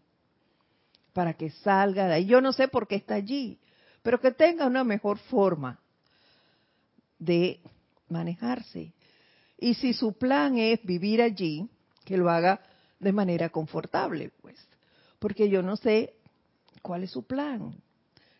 [1.13, 2.25] para que salga de ahí.
[2.25, 3.59] Yo no sé por qué está allí,
[4.01, 5.81] pero que tenga una mejor forma
[7.19, 7.61] de
[8.09, 8.95] manejarse.
[9.59, 11.69] Y si su plan es vivir allí,
[12.07, 12.63] que lo haga
[13.01, 14.57] de manera confortable, pues.
[15.19, 16.15] Porque yo no sé
[16.81, 17.75] cuál es su plan.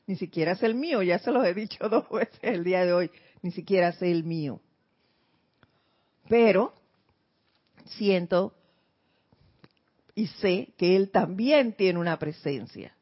[0.09, 2.95] Ni siquiera es el mío, ya se lo he dicho dos veces el día de
[2.95, 3.11] hoy,
[3.43, 4.59] ni siquiera sé el mío.
[6.31, 6.73] Pero
[7.85, 8.55] siento
[10.15, 12.97] y sé que él también tiene una presencia.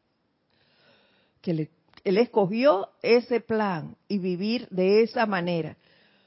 [1.43, 1.71] Que
[2.03, 5.77] él escogió ese plan y vivir de esa manera.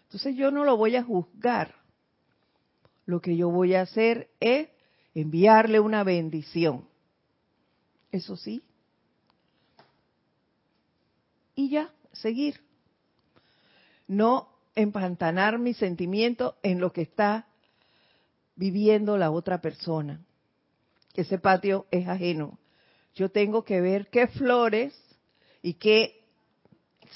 [0.04, 1.76] Entonces yo no lo voy a juzgar.
[3.06, 4.70] Lo que yo voy a hacer es
[5.14, 6.88] enviarle una bendición.
[8.14, 8.64] Eso sí.
[11.60, 12.62] Y ya, seguir.
[14.08, 17.48] No empantanar mi sentimiento en lo que está
[18.56, 20.22] viviendo la otra persona.
[21.16, 22.58] Ese patio es ajeno.
[23.14, 24.98] Yo tengo que ver qué flores
[25.62, 26.24] y qué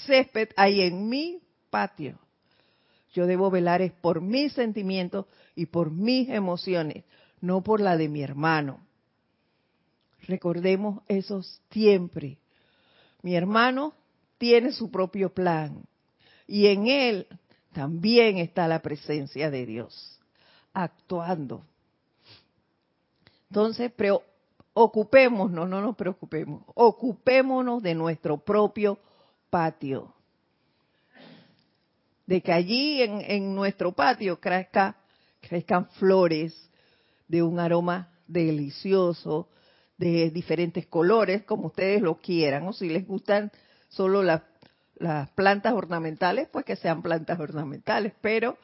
[0.06, 2.19] césped hay en mi patio.
[3.13, 7.05] Yo debo velar es por mis sentimientos y por mis emociones,
[7.39, 8.86] no por la de mi hermano.
[10.28, 12.39] Recordemos eso siempre.
[13.22, 13.93] Mi hermano
[14.43, 15.85] tiene su propio plan
[16.45, 17.27] y en él
[17.71, 20.19] también está la presencia de Dios
[20.73, 21.63] actuando.
[23.49, 23.89] Entonces,
[24.73, 28.99] ocupémonos, no nos preocupemos, ocupémonos de nuestro propio
[29.49, 30.13] patio.
[32.27, 34.97] De que allí en, en nuestro patio crezca,
[35.39, 36.69] crezcan flores
[37.29, 39.47] de un aroma delicioso,
[39.97, 43.49] de diferentes colores, como ustedes lo quieran, o si les gustan
[43.93, 44.41] solo las,
[45.35, 48.57] plantas ornamentales, pues que sean plantas ornamentales, pero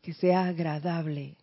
[0.00, 1.36] que sea agradable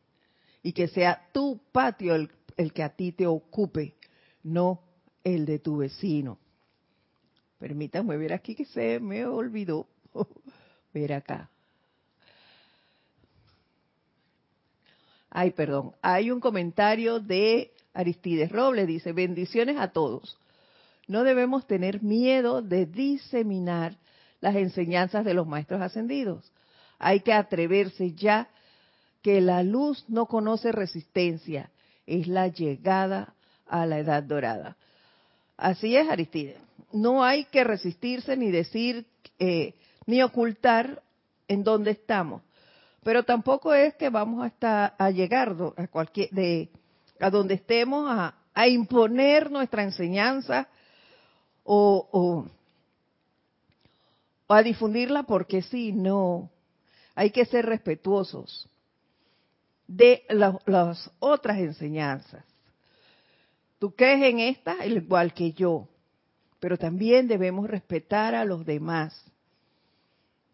[0.63, 3.95] y que sea tu patio el, el que a ti te ocupe,
[4.43, 4.81] no
[5.23, 6.37] el de tu vecino.
[7.57, 9.87] Permítanme ver aquí que se me olvidó
[10.93, 11.49] ver acá.
[15.29, 15.93] Ay, perdón.
[16.01, 18.87] Hay un comentario de Aristides Robles.
[18.87, 20.37] Dice, bendiciones a todos.
[21.09, 23.97] No debemos tener miedo de diseminar
[24.39, 26.53] las enseñanzas de los maestros ascendidos.
[26.97, 28.47] Hay que atreverse ya
[29.21, 31.69] que la luz no conoce resistencia.
[32.07, 33.33] Es la llegada
[33.67, 34.77] a la edad dorada.
[35.57, 36.55] Así es, Aristides.
[36.93, 39.05] No hay que resistirse ni decir
[39.37, 39.73] eh,
[40.05, 41.03] ni ocultar
[41.49, 42.41] en dónde estamos
[43.03, 45.55] pero tampoco es que vamos hasta a llegar
[47.19, 48.35] a donde estemos a,
[48.67, 50.67] imponer nuestra enseñanza
[51.71, 52.45] o, o,
[54.55, 56.49] a difundirla porque sí, no.
[57.13, 58.67] Hay que ser respetuosos
[59.85, 60.23] de
[60.65, 62.43] las otras enseñanzas.
[63.77, 65.87] Tú crees en esta igual que yo,
[66.59, 69.23] pero también debemos respetar a los demás.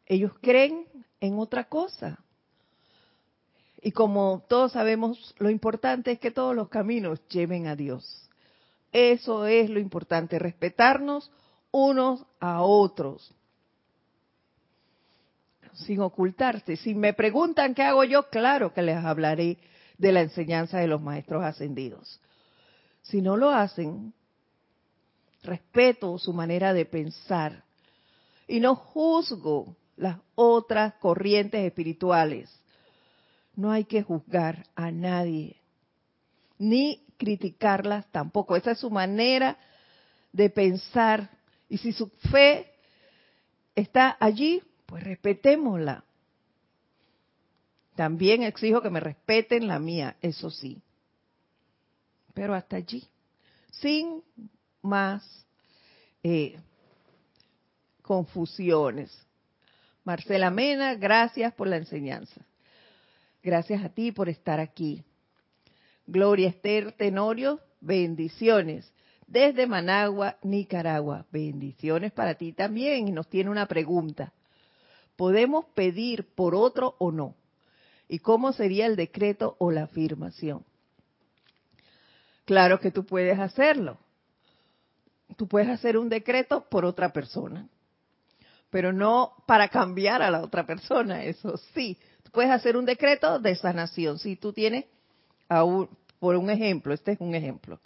[0.05, 0.85] Ellos creen
[1.21, 2.19] en otra cosa.
[3.81, 8.24] Y como todos sabemos, lo importante es que todos los caminos lleven a Dios.
[8.95, 11.29] Eso es lo importante, respetarnos
[11.71, 13.35] unos a otros.
[15.73, 16.77] Sin ocultarse.
[16.77, 19.57] Si me preguntan qué hago yo, claro que les hablaré
[19.97, 22.21] de la enseñanza de los maestros ascendidos.
[23.01, 24.13] Si no lo hacen,
[25.43, 27.65] respeto su manera de pensar
[28.47, 32.49] y no juzgo las otras corrientes espirituales
[33.55, 35.55] no hay que juzgar a nadie,
[36.57, 38.55] ni criticarlas tampoco.
[38.55, 39.57] Esa es su manera
[40.31, 41.29] de pensar.
[41.69, 42.71] Y si su fe
[43.75, 46.03] está allí, pues respetémosla.
[47.95, 50.81] También exijo que me respeten la mía, eso sí.
[52.33, 53.07] Pero hasta allí,
[53.71, 54.21] sin
[54.81, 55.45] más
[56.21, 56.59] eh,
[58.01, 59.17] confusiones.
[60.03, 62.41] Marcela Mena, gracias por la enseñanza.
[63.41, 65.03] Gracias a ti por estar aquí.
[66.07, 68.91] Gloria Esther Tenorio, bendiciones.
[69.27, 71.25] Desde Managua, Nicaragua.
[71.31, 73.07] Bendiciones para ti también.
[73.07, 74.33] Y nos tiene una pregunta.
[75.15, 77.35] ¿Podemos pedir por otro o no?
[78.07, 80.63] ¿Y cómo sería el decreto o la afirmación?
[82.45, 83.97] Claro que tú puedes hacerlo.
[85.37, 87.67] Tú puedes hacer un decreto por otra persona,
[88.69, 91.97] pero no para cambiar a la otra persona, eso sí,
[92.35, 94.19] puedes hacer un decreto de sanación.
[94.19, 94.85] Si tú tienes,
[95.47, 97.79] por un ejemplo, este es un ejemplo,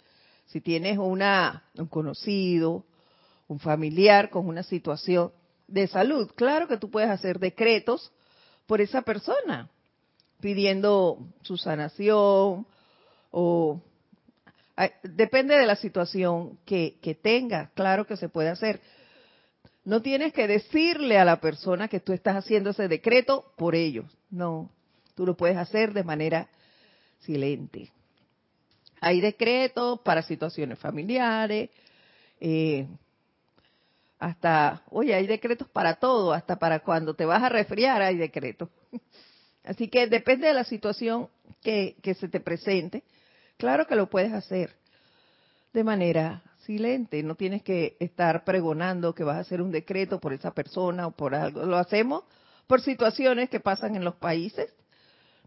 [0.46, 2.84] si tienes una, un conocido,
[3.48, 5.32] un familiar con una situación
[5.68, 8.12] de salud, claro que tú puedes hacer decretos
[8.66, 9.68] por esa persona,
[10.40, 12.66] pidiendo su sanación
[13.30, 13.80] o
[15.02, 18.80] depende de la situación que, que tengas, claro que se puede hacer.
[19.84, 24.06] No tienes que decirle a la persona que tú estás haciendo ese decreto por ellos.
[24.30, 24.70] No,
[25.14, 26.48] tú lo puedes hacer de manera
[27.20, 27.90] silente.
[29.00, 31.70] Hay decretos para situaciones familiares,
[32.40, 32.86] eh,
[34.18, 38.68] hasta, oye, hay decretos para todo, hasta para cuando te vas a resfriar hay decretos.
[39.64, 41.28] Así que depende de la situación
[41.62, 43.02] que, que se te presente,
[43.56, 44.74] claro que lo puedes hacer
[45.72, 50.32] de manera silente, no tienes que estar pregonando que vas a hacer un decreto por
[50.32, 51.64] esa persona o por algo.
[51.64, 52.24] Lo hacemos
[52.66, 54.72] por situaciones que pasan en los países.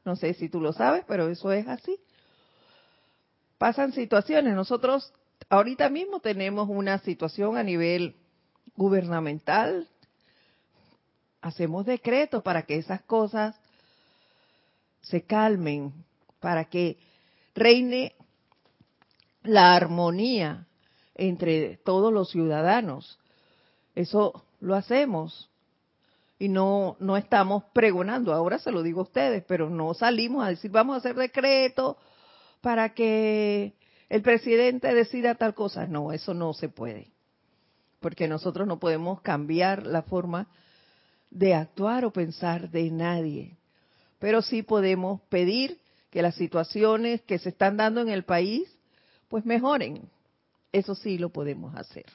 [0.05, 1.97] No sé si tú lo sabes, pero eso es así.
[3.57, 4.53] Pasan situaciones.
[4.55, 5.13] Nosotros
[5.49, 8.15] ahorita mismo tenemos una situación a nivel
[8.75, 9.87] gubernamental.
[11.41, 13.55] Hacemos decretos para que esas cosas
[15.01, 15.93] se calmen,
[16.39, 16.97] para que
[17.55, 18.15] reine
[19.43, 20.65] la armonía
[21.15, 23.19] entre todos los ciudadanos.
[23.95, 25.49] Eso lo hacemos
[26.43, 30.49] y no, no estamos pregonando, ahora se lo digo a ustedes, pero no salimos a
[30.49, 31.97] decir vamos a hacer decreto
[32.59, 33.75] para que
[34.09, 35.87] el presidente decida tal cosa.
[35.87, 37.13] No, eso no se puede,
[38.01, 40.49] porque nosotros no podemos cambiar la forma
[41.31, 43.55] de actuar o pensar de nadie,
[44.19, 45.79] pero sí podemos pedir
[46.09, 48.67] que las situaciones que se están dando en el país
[49.29, 50.09] pues mejoren.
[50.73, 52.07] Eso sí lo podemos hacer.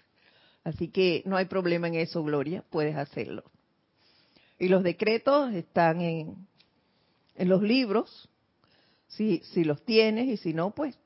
[0.64, 3.45] Así que no hay problema en eso, Gloria, puedes hacerlo.
[4.59, 6.47] Y los decretos están en,
[7.37, 8.29] en los libros,
[9.07, 10.99] si, si los tienes, y si no, pues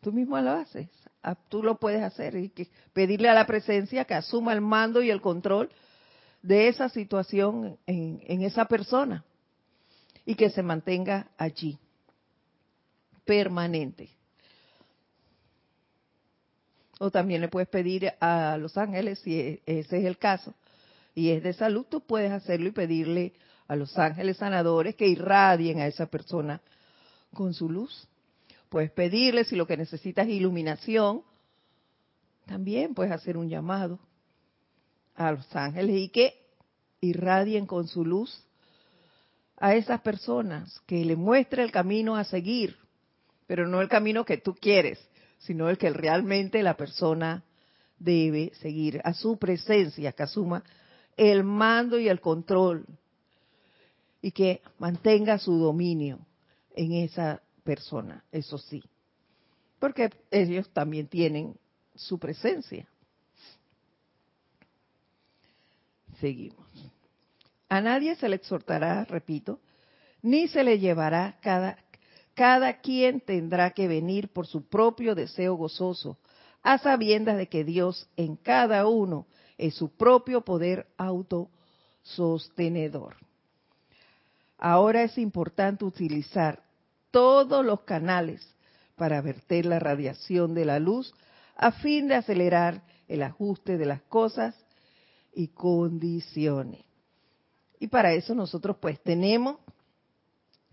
[0.00, 0.88] tú mismo lo haces.
[1.22, 5.00] Ah, tú lo puedes hacer y que pedirle a la presencia que asuma el mando
[5.02, 5.70] y el control
[6.42, 9.24] de esa situación en, en esa persona
[10.26, 11.78] y que se mantenga allí,
[13.24, 14.10] permanente.
[16.98, 20.54] O también le puedes pedir a los ángeles, si e, ese es el caso,
[21.14, 23.34] y es de salud, tú puedes hacerlo y pedirle
[23.68, 26.60] a los ángeles sanadores que irradien a esa persona
[27.32, 28.08] con su luz.
[28.68, 31.22] Puedes pedirle si lo que necesitas es iluminación,
[32.46, 33.98] también puedes hacer un llamado
[35.14, 36.34] a los ángeles y que
[37.00, 38.44] irradien con su luz
[39.56, 42.76] a esas personas, que le muestre el camino a seguir,
[43.46, 44.98] pero no el camino que tú quieres,
[45.38, 47.44] sino el que realmente la persona
[47.98, 50.64] debe seguir, a su presencia, que asuma
[51.16, 52.86] el mando y el control
[54.20, 56.18] y que mantenga su dominio
[56.74, 58.82] en esa persona, eso sí,
[59.78, 61.56] porque ellos también tienen
[61.94, 62.88] su presencia.
[66.20, 66.66] Seguimos.
[67.68, 69.60] A nadie se le exhortará, repito,
[70.22, 71.78] ni se le llevará cada,
[72.34, 76.18] cada quien tendrá que venir por su propio deseo gozoso,
[76.62, 79.26] a sabiendas de que Dios en cada uno
[79.58, 83.16] es su propio poder autosostenedor.
[84.58, 86.62] Ahora es importante utilizar
[87.10, 88.54] todos los canales
[88.96, 91.14] para verter la radiación de la luz
[91.56, 94.54] a fin de acelerar el ajuste de las cosas
[95.34, 96.84] y condiciones.
[97.78, 99.58] Y para eso nosotros pues tenemos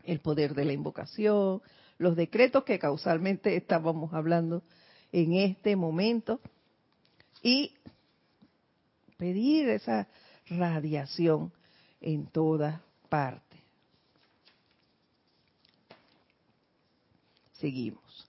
[0.03, 1.61] el poder de la invocación,
[1.97, 4.63] los decretos que causalmente estábamos hablando
[5.11, 6.39] en este momento
[7.43, 7.75] y
[9.21, 10.07] pedir esa
[10.49, 11.53] radiación
[12.01, 13.59] en todas partes.
[17.53, 18.27] Seguimos.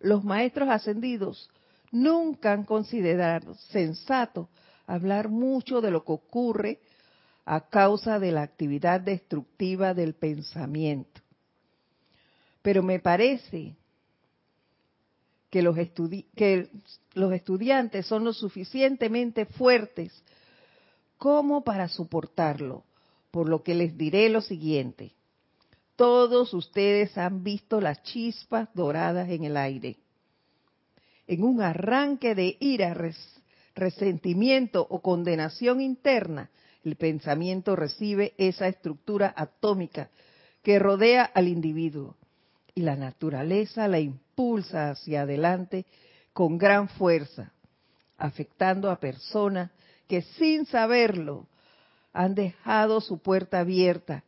[0.00, 1.48] Los maestros ascendidos
[1.92, 4.48] nunca han considerado sensato
[4.88, 6.80] hablar mucho de lo que ocurre
[7.44, 11.20] a causa de la actividad destructiva del pensamiento.
[12.62, 13.76] Pero me parece
[15.50, 15.76] que los,
[16.34, 16.68] que
[17.14, 20.12] los estudiantes son lo suficientemente fuertes
[21.18, 22.84] como para soportarlo,
[23.30, 25.12] por lo que les diré lo siguiente.
[25.94, 29.96] Todos ustedes han visto las chispas doradas en el aire.
[31.26, 32.94] En un arranque de ira,
[33.74, 36.50] resentimiento o condenación interna,
[36.84, 40.10] el pensamiento recibe esa estructura atómica
[40.62, 42.16] que rodea al individuo
[42.74, 44.25] y la naturaleza la impulsa
[44.72, 45.86] hacia adelante
[46.34, 47.52] con gran fuerza,
[48.18, 49.70] afectando a personas
[50.06, 51.46] que sin saberlo
[52.12, 54.24] han dejado su puerta abierta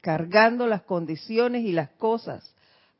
[0.00, 2.54] cargando las condiciones y las cosas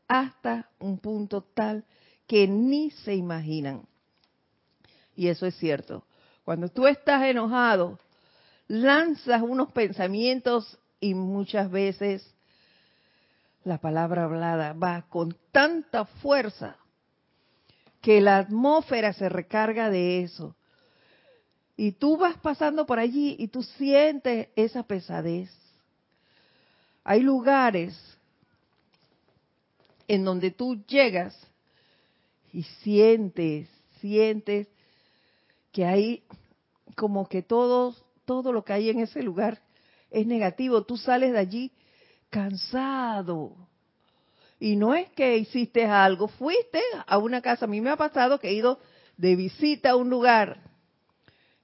[0.09, 1.85] hasta un punto tal
[2.27, 3.87] que ni se imaginan.
[5.15, 6.07] Y eso es cierto.
[6.45, 7.99] Cuando tú estás enojado,
[8.69, 12.35] lanzas unos pensamientos y muchas veces
[13.65, 16.77] la palabra hablada va con tanta fuerza
[18.01, 20.55] que la atmósfera se recarga de eso.
[21.77, 25.51] Y tú vas pasando por allí y tú sientes esa pesadez
[27.05, 27.95] hay lugares
[30.09, 31.39] en donde tú llegas
[32.53, 33.69] y sientes,
[34.01, 34.69] sientes
[35.71, 36.23] que hay
[36.97, 37.95] como que todo,
[38.25, 39.61] todo lo que hay en ese lugar
[40.11, 40.85] es negativo.
[40.85, 41.73] Tú sales de allí
[42.35, 43.55] cansado.
[44.59, 47.67] Y no es que hiciste algo, fuiste a una casa.
[47.67, 48.81] A mí me ha pasado que he ido
[49.17, 50.59] de visita a un lugar.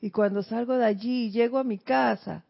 [0.00, 2.44] Y cuando salgo de allí y llego a mi casa,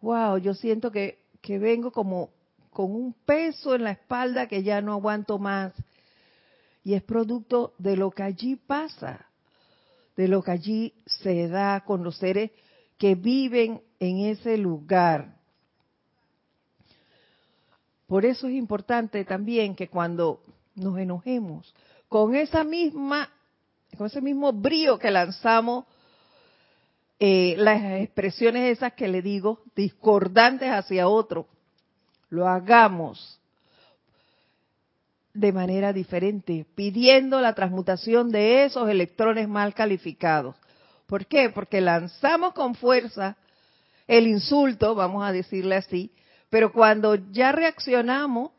[0.00, 2.30] wow, yo siento que que vengo como
[2.70, 5.72] con un peso en la espalda que ya no aguanto más.
[6.82, 9.26] Y es producto de lo que allí pasa,
[10.16, 12.50] de lo que allí se da con los seres
[12.98, 15.35] que viven en ese lugar.
[18.06, 20.40] Por eso es importante también que cuando
[20.74, 21.74] nos enojemos,
[22.08, 23.30] con esa misma,
[23.96, 25.84] con ese mismo brío que lanzamos
[27.18, 31.48] eh, las expresiones esas que le digo, discordantes hacia otro,
[32.28, 33.40] lo hagamos
[35.32, 40.56] de manera diferente, pidiendo la transmutación de esos electrones mal calificados.
[41.06, 41.50] ¿Por qué?
[41.50, 43.36] Porque lanzamos con fuerza
[44.06, 46.10] el insulto, vamos a decirle así,
[46.50, 48.50] pero cuando ya reaccionamos,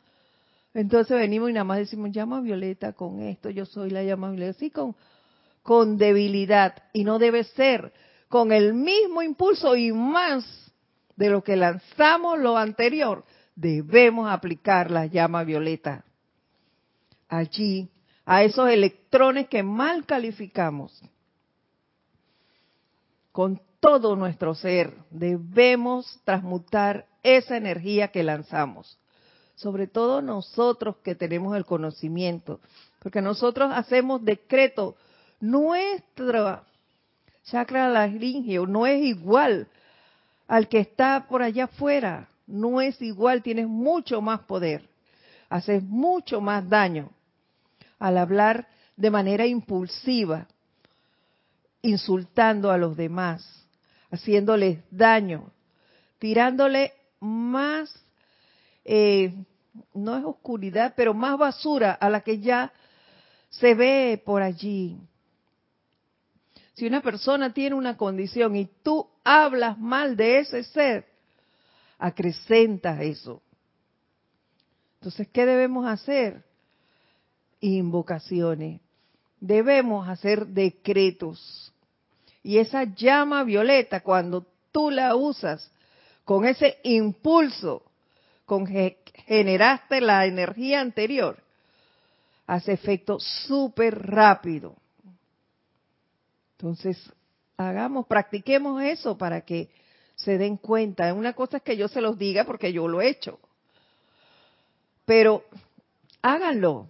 [0.74, 4.56] entonces venimos y nada más decimos, llama violeta con esto, yo soy la llama violeta,
[4.56, 4.94] así con,
[5.62, 7.92] con debilidad, y no debe ser,
[8.28, 10.44] con el mismo impulso y más
[11.16, 13.24] de lo que lanzamos lo anterior,
[13.56, 16.04] debemos aplicar la llama violeta.
[17.28, 17.90] Allí,
[18.24, 21.02] a esos electrones que mal calificamos.
[23.32, 27.06] Con todo nuestro ser debemos transmutar
[27.36, 28.98] esa energía que lanzamos.
[29.54, 32.60] Sobre todo nosotros que tenemos el conocimiento
[33.00, 34.96] Porque nosotros hacemos decreto.
[35.40, 36.62] Nuestro
[37.44, 39.68] chakra laringio no es igual
[40.46, 42.28] al que está por allá afuera.
[42.46, 44.88] No es igual, tienes mucho más poder.
[45.50, 47.10] Haces mucho más daño
[47.98, 50.46] al hablar de manera impulsiva,
[51.82, 53.66] insultando a los demás,
[54.10, 55.50] haciéndoles daño,
[56.18, 57.94] tirándole más,
[58.84, 59.34] eh,
[59.94, 62.72] no es oscuridad, pero más basura a la que ya
[63.50, 64.98] se ve por allí.
[66.74, 71.06] Si una persona tiene una condición y tú hablas mal de ese ser,
[71.98, 73.42] acrecentas eso.
[75.00, 76.44] Entonces, ¿qué debemos hacer?
[77.60, 78.80] Invocaciones.
[79.40, 81.72] Debemos hacer decretos.
[82.42, 85.70] Y esa llama violeta, cuando tú la usas
[86.28, 87.84] con ese impulso
[88.44, 91.42] con que generaste la energía anterior,
[92.46, 94.76] hace efecto súper rápido.
[96.52, 96.98] Entonces,
[97.56, 99.70] hagamos, practiquemos eso para que
[100.16, 101.14] se den cuenta.
[101.14, 103.38] Una cosa es que yo se los diga porque yo lo he hecho.
[105.06, 105.44] Pero
[106.20, 106.88] háganlo.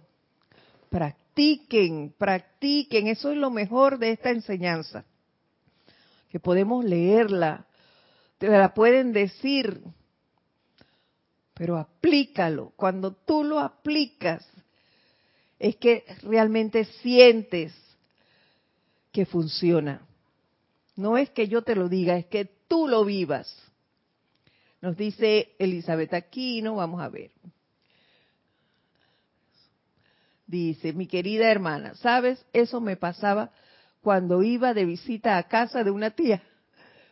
[0.89, 3.07] Practiquen, practiquen.
[3.07, 5.05] Eso es lo mejor de esta enseñanza.
[6.29, 7.68] Que podemos leerla,
[8.39, 9.83] te la pueden decir,
[11.53, 12.71] pero aplícalo.
[12.75, 14.47] Cuando tú lo aplicas,
[15.59, 17.73] es que realmente sientes
[19.11, 20.01] que funciona.
[20.95, 23.53] No es que yo te lo diga, es que tú lo vivas.
[24.81, 27.31] Nos dice Elizabeth Aquino, vamos a ver.
[30.47, 32.43] Dice, mi querida hermana, ¿sabes?
[32.53, 33.51] Eso me pasaba
[34.01, 36.41] cuando iba de visita a casa de una tía.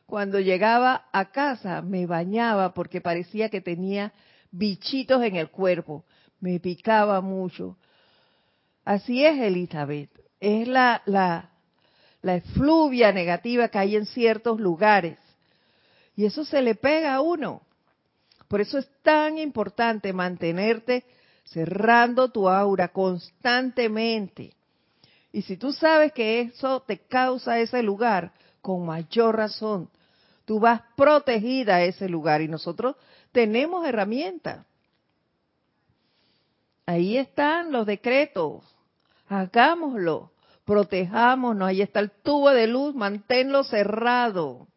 [0.08, 4.14] Cuando llegaba a casa me bañaba porque parecía que tenía
[4.51, 6.05] bichitos en el cuerpo.
[6.39, 7.78] Me picaba mucho.
[8.86, 10.10] Así es, Elizabeth.
[10.39, 11.49] Es la, la,
[12.22, 15.20] la efluvia negativa que hay en ciertos lugares.
[16.16, 17.64] Y eso se le pega a uno.
[18.47, 21.03] Por eso es tan importante mantenerte
[21.43, 24.53] cerrando tu aura constantemente.
[25.34, 28.32] Y si tú sabes que eso te causa ese lugar,
[28.62, 29.89] con mayor razón,
[30.48, 32.95] tú vas protegida a ese lugar y nosotros
[33.34, 34.66] tenemos herramientas.
[36.86, 38.64] Ahí están los decretos.
[39.28, 40.32] Hagámoslo
[40.64, 44.68] protejámonos, ahí está el tubo de luz, manténlo cerrado.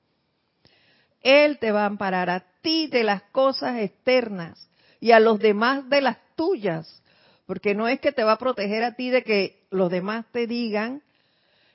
[1.21, 4.68] Él te va a amparar a ti de las cosas externas
[5.01, 7.03] y a los demás de las tuyas,
[7.47, 10.47] porque no es que te va a proteger a ti de que los demás te
[10.49, 11.03] digan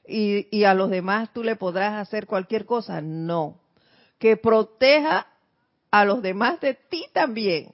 [0.06, 3.60] y, y a los demás tú le podrás hacer cualquier cosa, no,
[4.18, 5.28] que proteja
[5.92, 7.74] a los demás de ti también,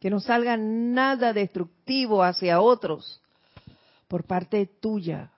[0.00, 3.20] que no salga nada destructivo hacia otros
[4.08, 5.30] por parte tuya.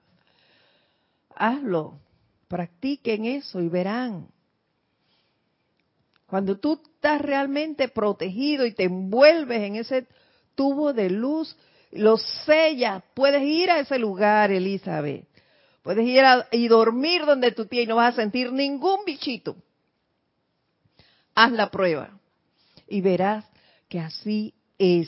[1.35, 1.99] Hazlo,
[2.47, 4.27] practiquen eso y verán.
[6.25, 10.07] Cuando tú estás realmente protegido y te envuelves en ese
[10.55, 11.55] tubo de luz,
[11.91, 15.25] lo sellas, puedes ir a ese lugar, Elizabeth.
[15.83, 19.55] Puedes ir y dormir donde tú tienes y no vas a sentir ningún bichito.
[21.39, 22.09] Haz la prueba
[22.87, 23.45] y verás
[23.89, 25.07] que así es.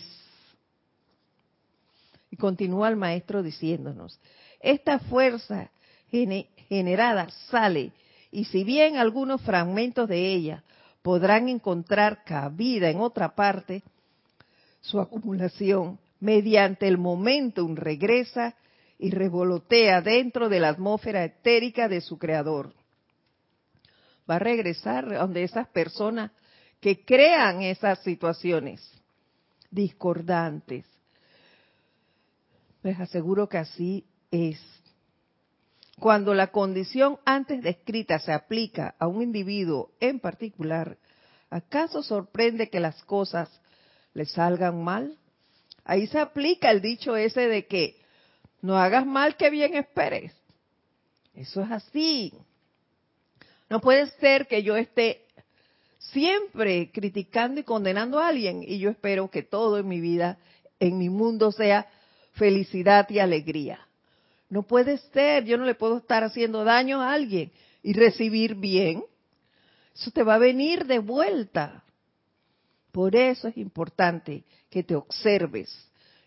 [2.29, 4.19] Y continúa el maestro diciéndonos,
[4.59, 5.71] esta fuerza
[6.11, 7.93] generada sale
[8.31, 10.63] y si bien algunos fragmentos de ella
[11.01, 13.81] podrán encontrar cabida en otra parte,
[14.81, 18.55] su acumulación mediante el momentum regresa
[18.99, 22.75] y revolotea dentro de la atmósfera etérica de su creador.
[24.29, 26.31] Va a regresar donde esas personas
[26.79, 28.81] que crean esas situaciones
[29.71, 30.85] discordantes,
[32.83, 34.59] les aseguro que así es.
[35.99, 40.97] Cuando la condición antes descrita se aplica a un individuo en particular,
[41.49, 43.49] ¿acaso sorprende que las cosas
[44.13, 45.17] le salgan mal?
[45.83, 47.97] Ahí se aplica el dicho ese de que
[48.61, 50.33] no hagas mal que bien esperes.
[51.33, 52.33] Eso es así.
[53.69, 55.25] No puede ser que yo esté
[55.99, 60.39] siempre criticando y condenando a alguien y yo espero que todo en mi vida,
[60.79, 61.87] en mi mundo sea
[62.33, 63.85] felicidad y alegría.
[64.49, 67.51] No puede ser, yo no le puedo estar haciendo daño a alguien
[67.83, 69.03] y recibir bien.
[69.93, 71.83] Eso te va a venir de vuelta.
[72.91, 75.69] Por eso es importante que te observes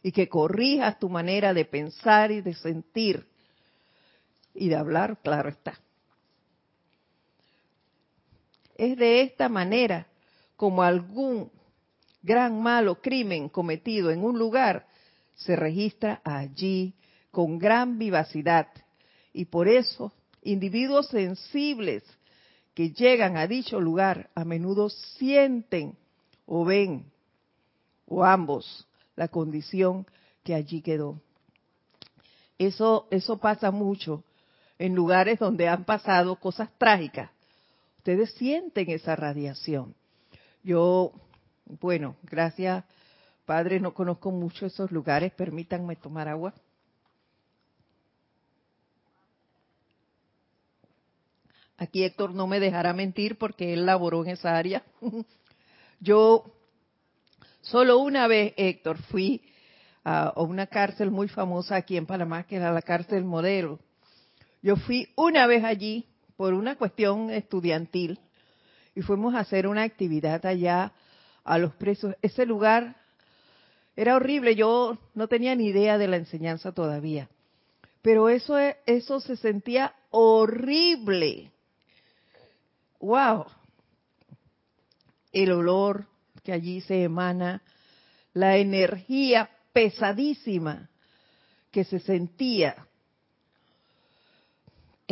[0.03, 3.27] y que corrijas tu manera de pensar y de sentir
[4.55, 5.81] y de hablar, claro está.
[8.83, 10.09] Es de esta manera
[10.57, 11.53] como algún
[12.21, 14.89] gran malo crimen cometido en un lugar
[15.37, 16.93] se registra allí
[17.31, 18.67] con gran vivacidad
[19.33, 20.13] y por eso
[20.43, 22.03] individuos sensibles
[22.75, 25.97] que llegan a dicho lugar a menudo sienten
[26.45, 27.05] o ven
[28.09, 30.07] o ambos la condición
[30.43, 31.21] que allí quedó.
[32.59, 34.25] Eso, eso pasa mucho
[34.77, 37.31] en lugares donde han pasado cosas trágicas.
[38.03, 39.95] Ustedes sienten esa radiación.
[40.65, 41.13] Yo,
[41.81, 42.85] bueno, gracias
[43.47, 46.53] Padre, no conozco mucho esos lugares, permítanme tomar agua.
[51.77, 54.83] Aquí Héctor no me dejará mentir porque él laboró en esa área.
[56.01, 56.45] Yo
[57.61, 59.43] solo una vez, Héctor, fui
[60.03, 63.79] a una cárcel muy famosa aquí en Panamá, que era la cárcel Modelo.
[64.61, 66.09] Yo fui una vez allí
[66.43, 68.19] por una cuestión estudiantil
[68.97, 70.93] y fuimos a hacer una actividad allá
[71.45, 72.17] a los presos.
[72.21, 72.97] Ese lugar
[73.95, 77.29] era horrible, yo no tenía ni idea de la enseñanza todavía.
[78.03, 81.53] Pero eso, eso se sentía horrible.
[82.99, 83.45] ¡Wow!
[85.31, 86.07] El olor
[86.43, 87.63] que allí se emana,
[88.35, 90.91] la energía pesadísima
[91.71, 92.89] que se sentía.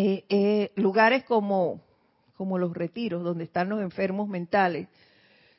[0.02, 1.82] Eh, eh, lugares como,
[2.38, 4.88] como los retiros, donde están los enfermos mentales,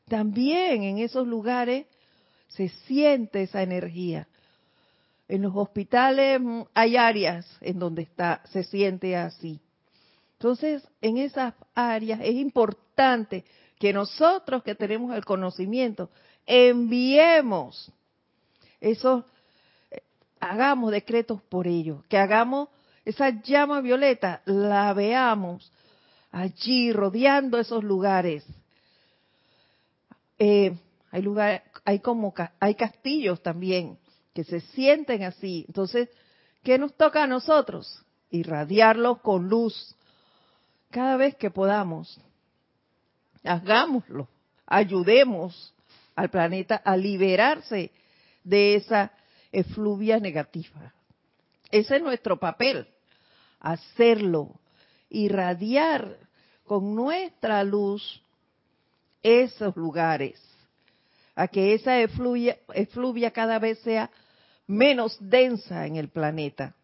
[0.07, 1.85] también en esos lugares
[2.47, 4.27] se siente esa energía.
[5.27, 9.59] En los hospitales mm, hay áreas en donde está, se siente así.
[10.39, 13.45] Entonces, en esas áreas es importante
[13.77, 16.09] que nosotros que tenemos el conocimiento
[16.47, 17.91] enviemos
[18.79, 19.23] esos,
[19.91, 20.01] eh,
[20.39, 22.69] hagamos decretos por ello, que hagamos
[23.05, 25.71] esa llama violeta, la veamos
[26.31, 28.45] allí rodeando esos lugares.
[30.37, 30.75] Eh,
[31.11, 33.97] hay lugares, hay como hay castillos también
[34.33, 35.65] que se sienten así.
[35.67, 36.09] Entonces,
[36.63, 38.03] ¿qué nos toca a nosotros?
[38.29, 39.95] Irradiarlos con luz
[40.89, 42.19] cada vez que podamos.
[43.43, 44.27] Hagámoslo,
[44.65, 45.73] ayudemos
[46.15, 47.91] al planeta a liberarse
[48.43, 49.11] de esa
[49.51, 50.93] efluvia negativa.
[51.71, 52.87] Ese es nuestro papel,
[53.59, 54.59] hacerlo,
[55.09, 56.17] irradiar
[56.65, 58.21] con nuestra luz
[59.23, 60.41] esos lugares
[61.35, 64.11] a que esa efluvia, cada vez sea
[64.67, 66.75] menos densa en el planeta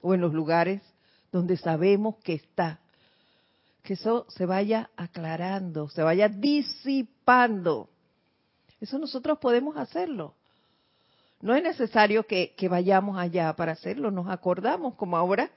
[0.00, 0.82] o en los lugares
[1.32, 2.80] donde sabemos que está.
[3.82, 7.88] Que eso se vaya aclarando, se vaya disipando.
[8.80, 10.34] Eso nosotros podemos hacerlo.
[11.40, 14.10] No es necesario que, vayamos allá para hacerlo.
[14.10, 15.50] Nos acordamos, como ahora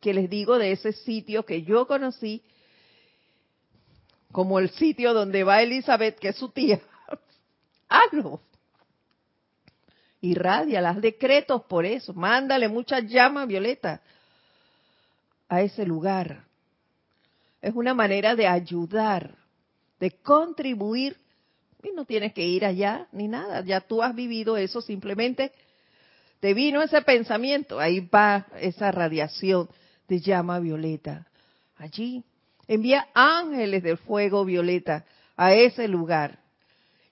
[0.00, 2.42] que les digo, de ese sitio que yo conocí,
[4.30, 6.80] como el sitio donde va Elizabeth, que es su tía
[7.88, 8.40] hazlo.
[10.20, 12.14] Irradia, las decretos por eso.
[12.14, 14.00] Mándale mucha llama violeta
[15.48, 16.44] a ese lugar.
[17.60, 19.36] Es una manera de ayudar,
[20.00, 21.18] de contribuir.
[21.84, 23.62] Y no tienes que ir allá ni nada.
[23.62, 25.52] Ya tú has vivido eso, simplemente
[26.40, 27.78] te vino ese pensamiento.
[27.78, 29.68] Ahí va esa radiación
[30.08, 31.26] de llama violeta.
[31.76, 32.24] Allí.
[32.66, 35.04] Envía ángeles del fuego violeta
[35.36, 36.38] a ese lugar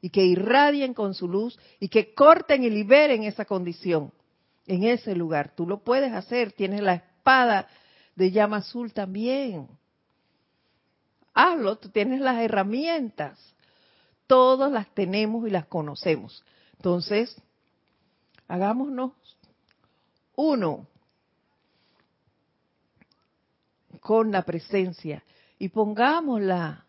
[0.00, 4.12] y que irradien con su luz y que corten y liberen esa condición
[4.66, 5.54] en ese lugar.
[5.54, 7.68] Tú lo puedes hacer, tienes la espada
[8.16, 9.68] de llama azul también.
[11.34, 13.38] Hazlo, tú tienes las herramientas.
[14.32, 16.42] Todas las tenemos y las conocemos.
[16.78, 17.36] Entonces,
[18.48, 19.12] hagámonos
[20.34, 20.86] uno
[24.00, 25.22] con la presencia
[25.58, 26.86] y pongámosla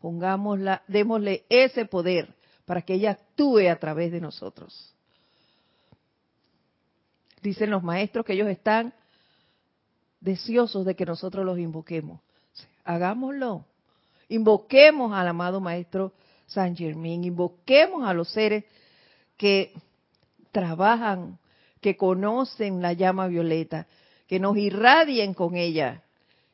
[0.00, 2.34] pongámosla, démosle ese poder
[2.64, 4.94] para que ella actúe a través de nosotros.
[7.42, 8.94] Dicen los maestros que ellos están
[10.18, 12.22] deseosos de que nosotros los invoquemos.
[12.84, 13.66] Hagámoslo.
[14.30, 16.14] Invoquemos al amado maestro
[16.46, 18.64] San Germán, invoquemos a los seres
[19.36, 19.72] que
[20.52, 21.38] trabajan,
[21.80, 23.86] que conocen la llama violeta,
[24.26, 26.02] que nos irradien con ella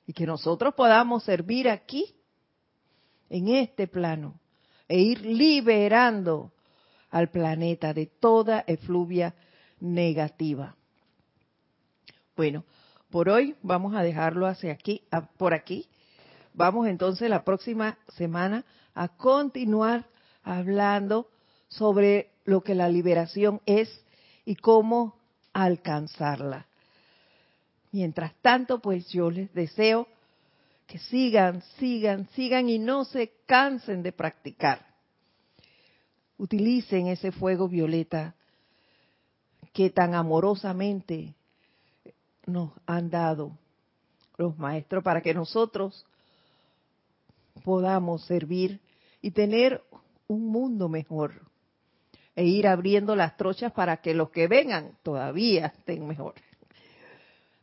[0.07, 2.15] y que nosotros podamos servir aquí
[3.29, 4.41] en este plano
[4.89, 6.53] e ir liberando
[7.11, 9.35] al planeta de toda efluvia
[9.79, 10.75] negativa.
[12.37, 12.65] Bueno,
[13.11, 15.03] por hoy vamos a dejarlo hacia aquí,
[15.37, 15.87] por aquí.
[16.55, 18.65] Vamos entonces la próxima semana
[18.95, 20.07] a continuar
[20.43, 21.29] hablando
[21.69, 23.89] sobre lo que la liberación es
[24.45, 25.17] y cómo
[25.53, 26.67] alcanzarla.
[27.93, 30.07] Mientras tanto, pues yo les deseo
[30.87, 34.87] que sigan, sigan, sigan y no se cansen de practicar.
[36.39, 38.35] Utilicen ese fuego violeta
[39.73, 41.35] que tan amorosamente
[42.47, 43.53] nos han dado
[44.37, 46.05] los maestros para que nosotros
[47.65, 48.81] podamos servir
[49.21, 49.83] y tener
[50.27, 51.51] un mundo mejor
[52.37, 56.35] e ir abriendo las trochas para que los que vengan todavía estén mejor.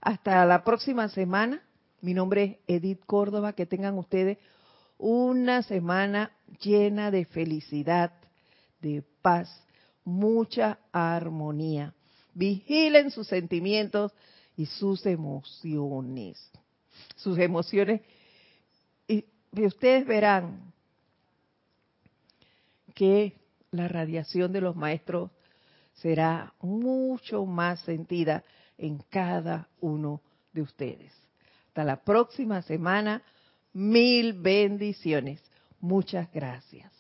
[0.02, 1.62] Hasta la próxima semana.
[2.02, 3.54] Mi nombre es Edith Córdoba.
[3.54, 4.38] Que tengan ustedes
[4.98, 6.32] una semana
[6.62, 8.14] llena de felicidad,
[8.82, 9.50] de paz,
[10.04, 11.94] mucha armonía.
[12.34, 14.14] Vigilen sus sentimientos
[14.56, 16.52] y sus emociones.
[17.16, 18.02] Sus emociones.
[19.54, 20.74] Y, ustedes verán
[22.94, 23.34] que
[23.72, 25.32] la radiación de los maestros
[25.94, 28.44] será mucho más sentida
[28.78, 30.22] en cada uno
[30.54, 31.14] de ustedes.
[31.68, 33.22] Hasta la próxima semana.
[33.74, 35.44] Mil bendiciones.
[35.80, 36.97] Muchas gracias.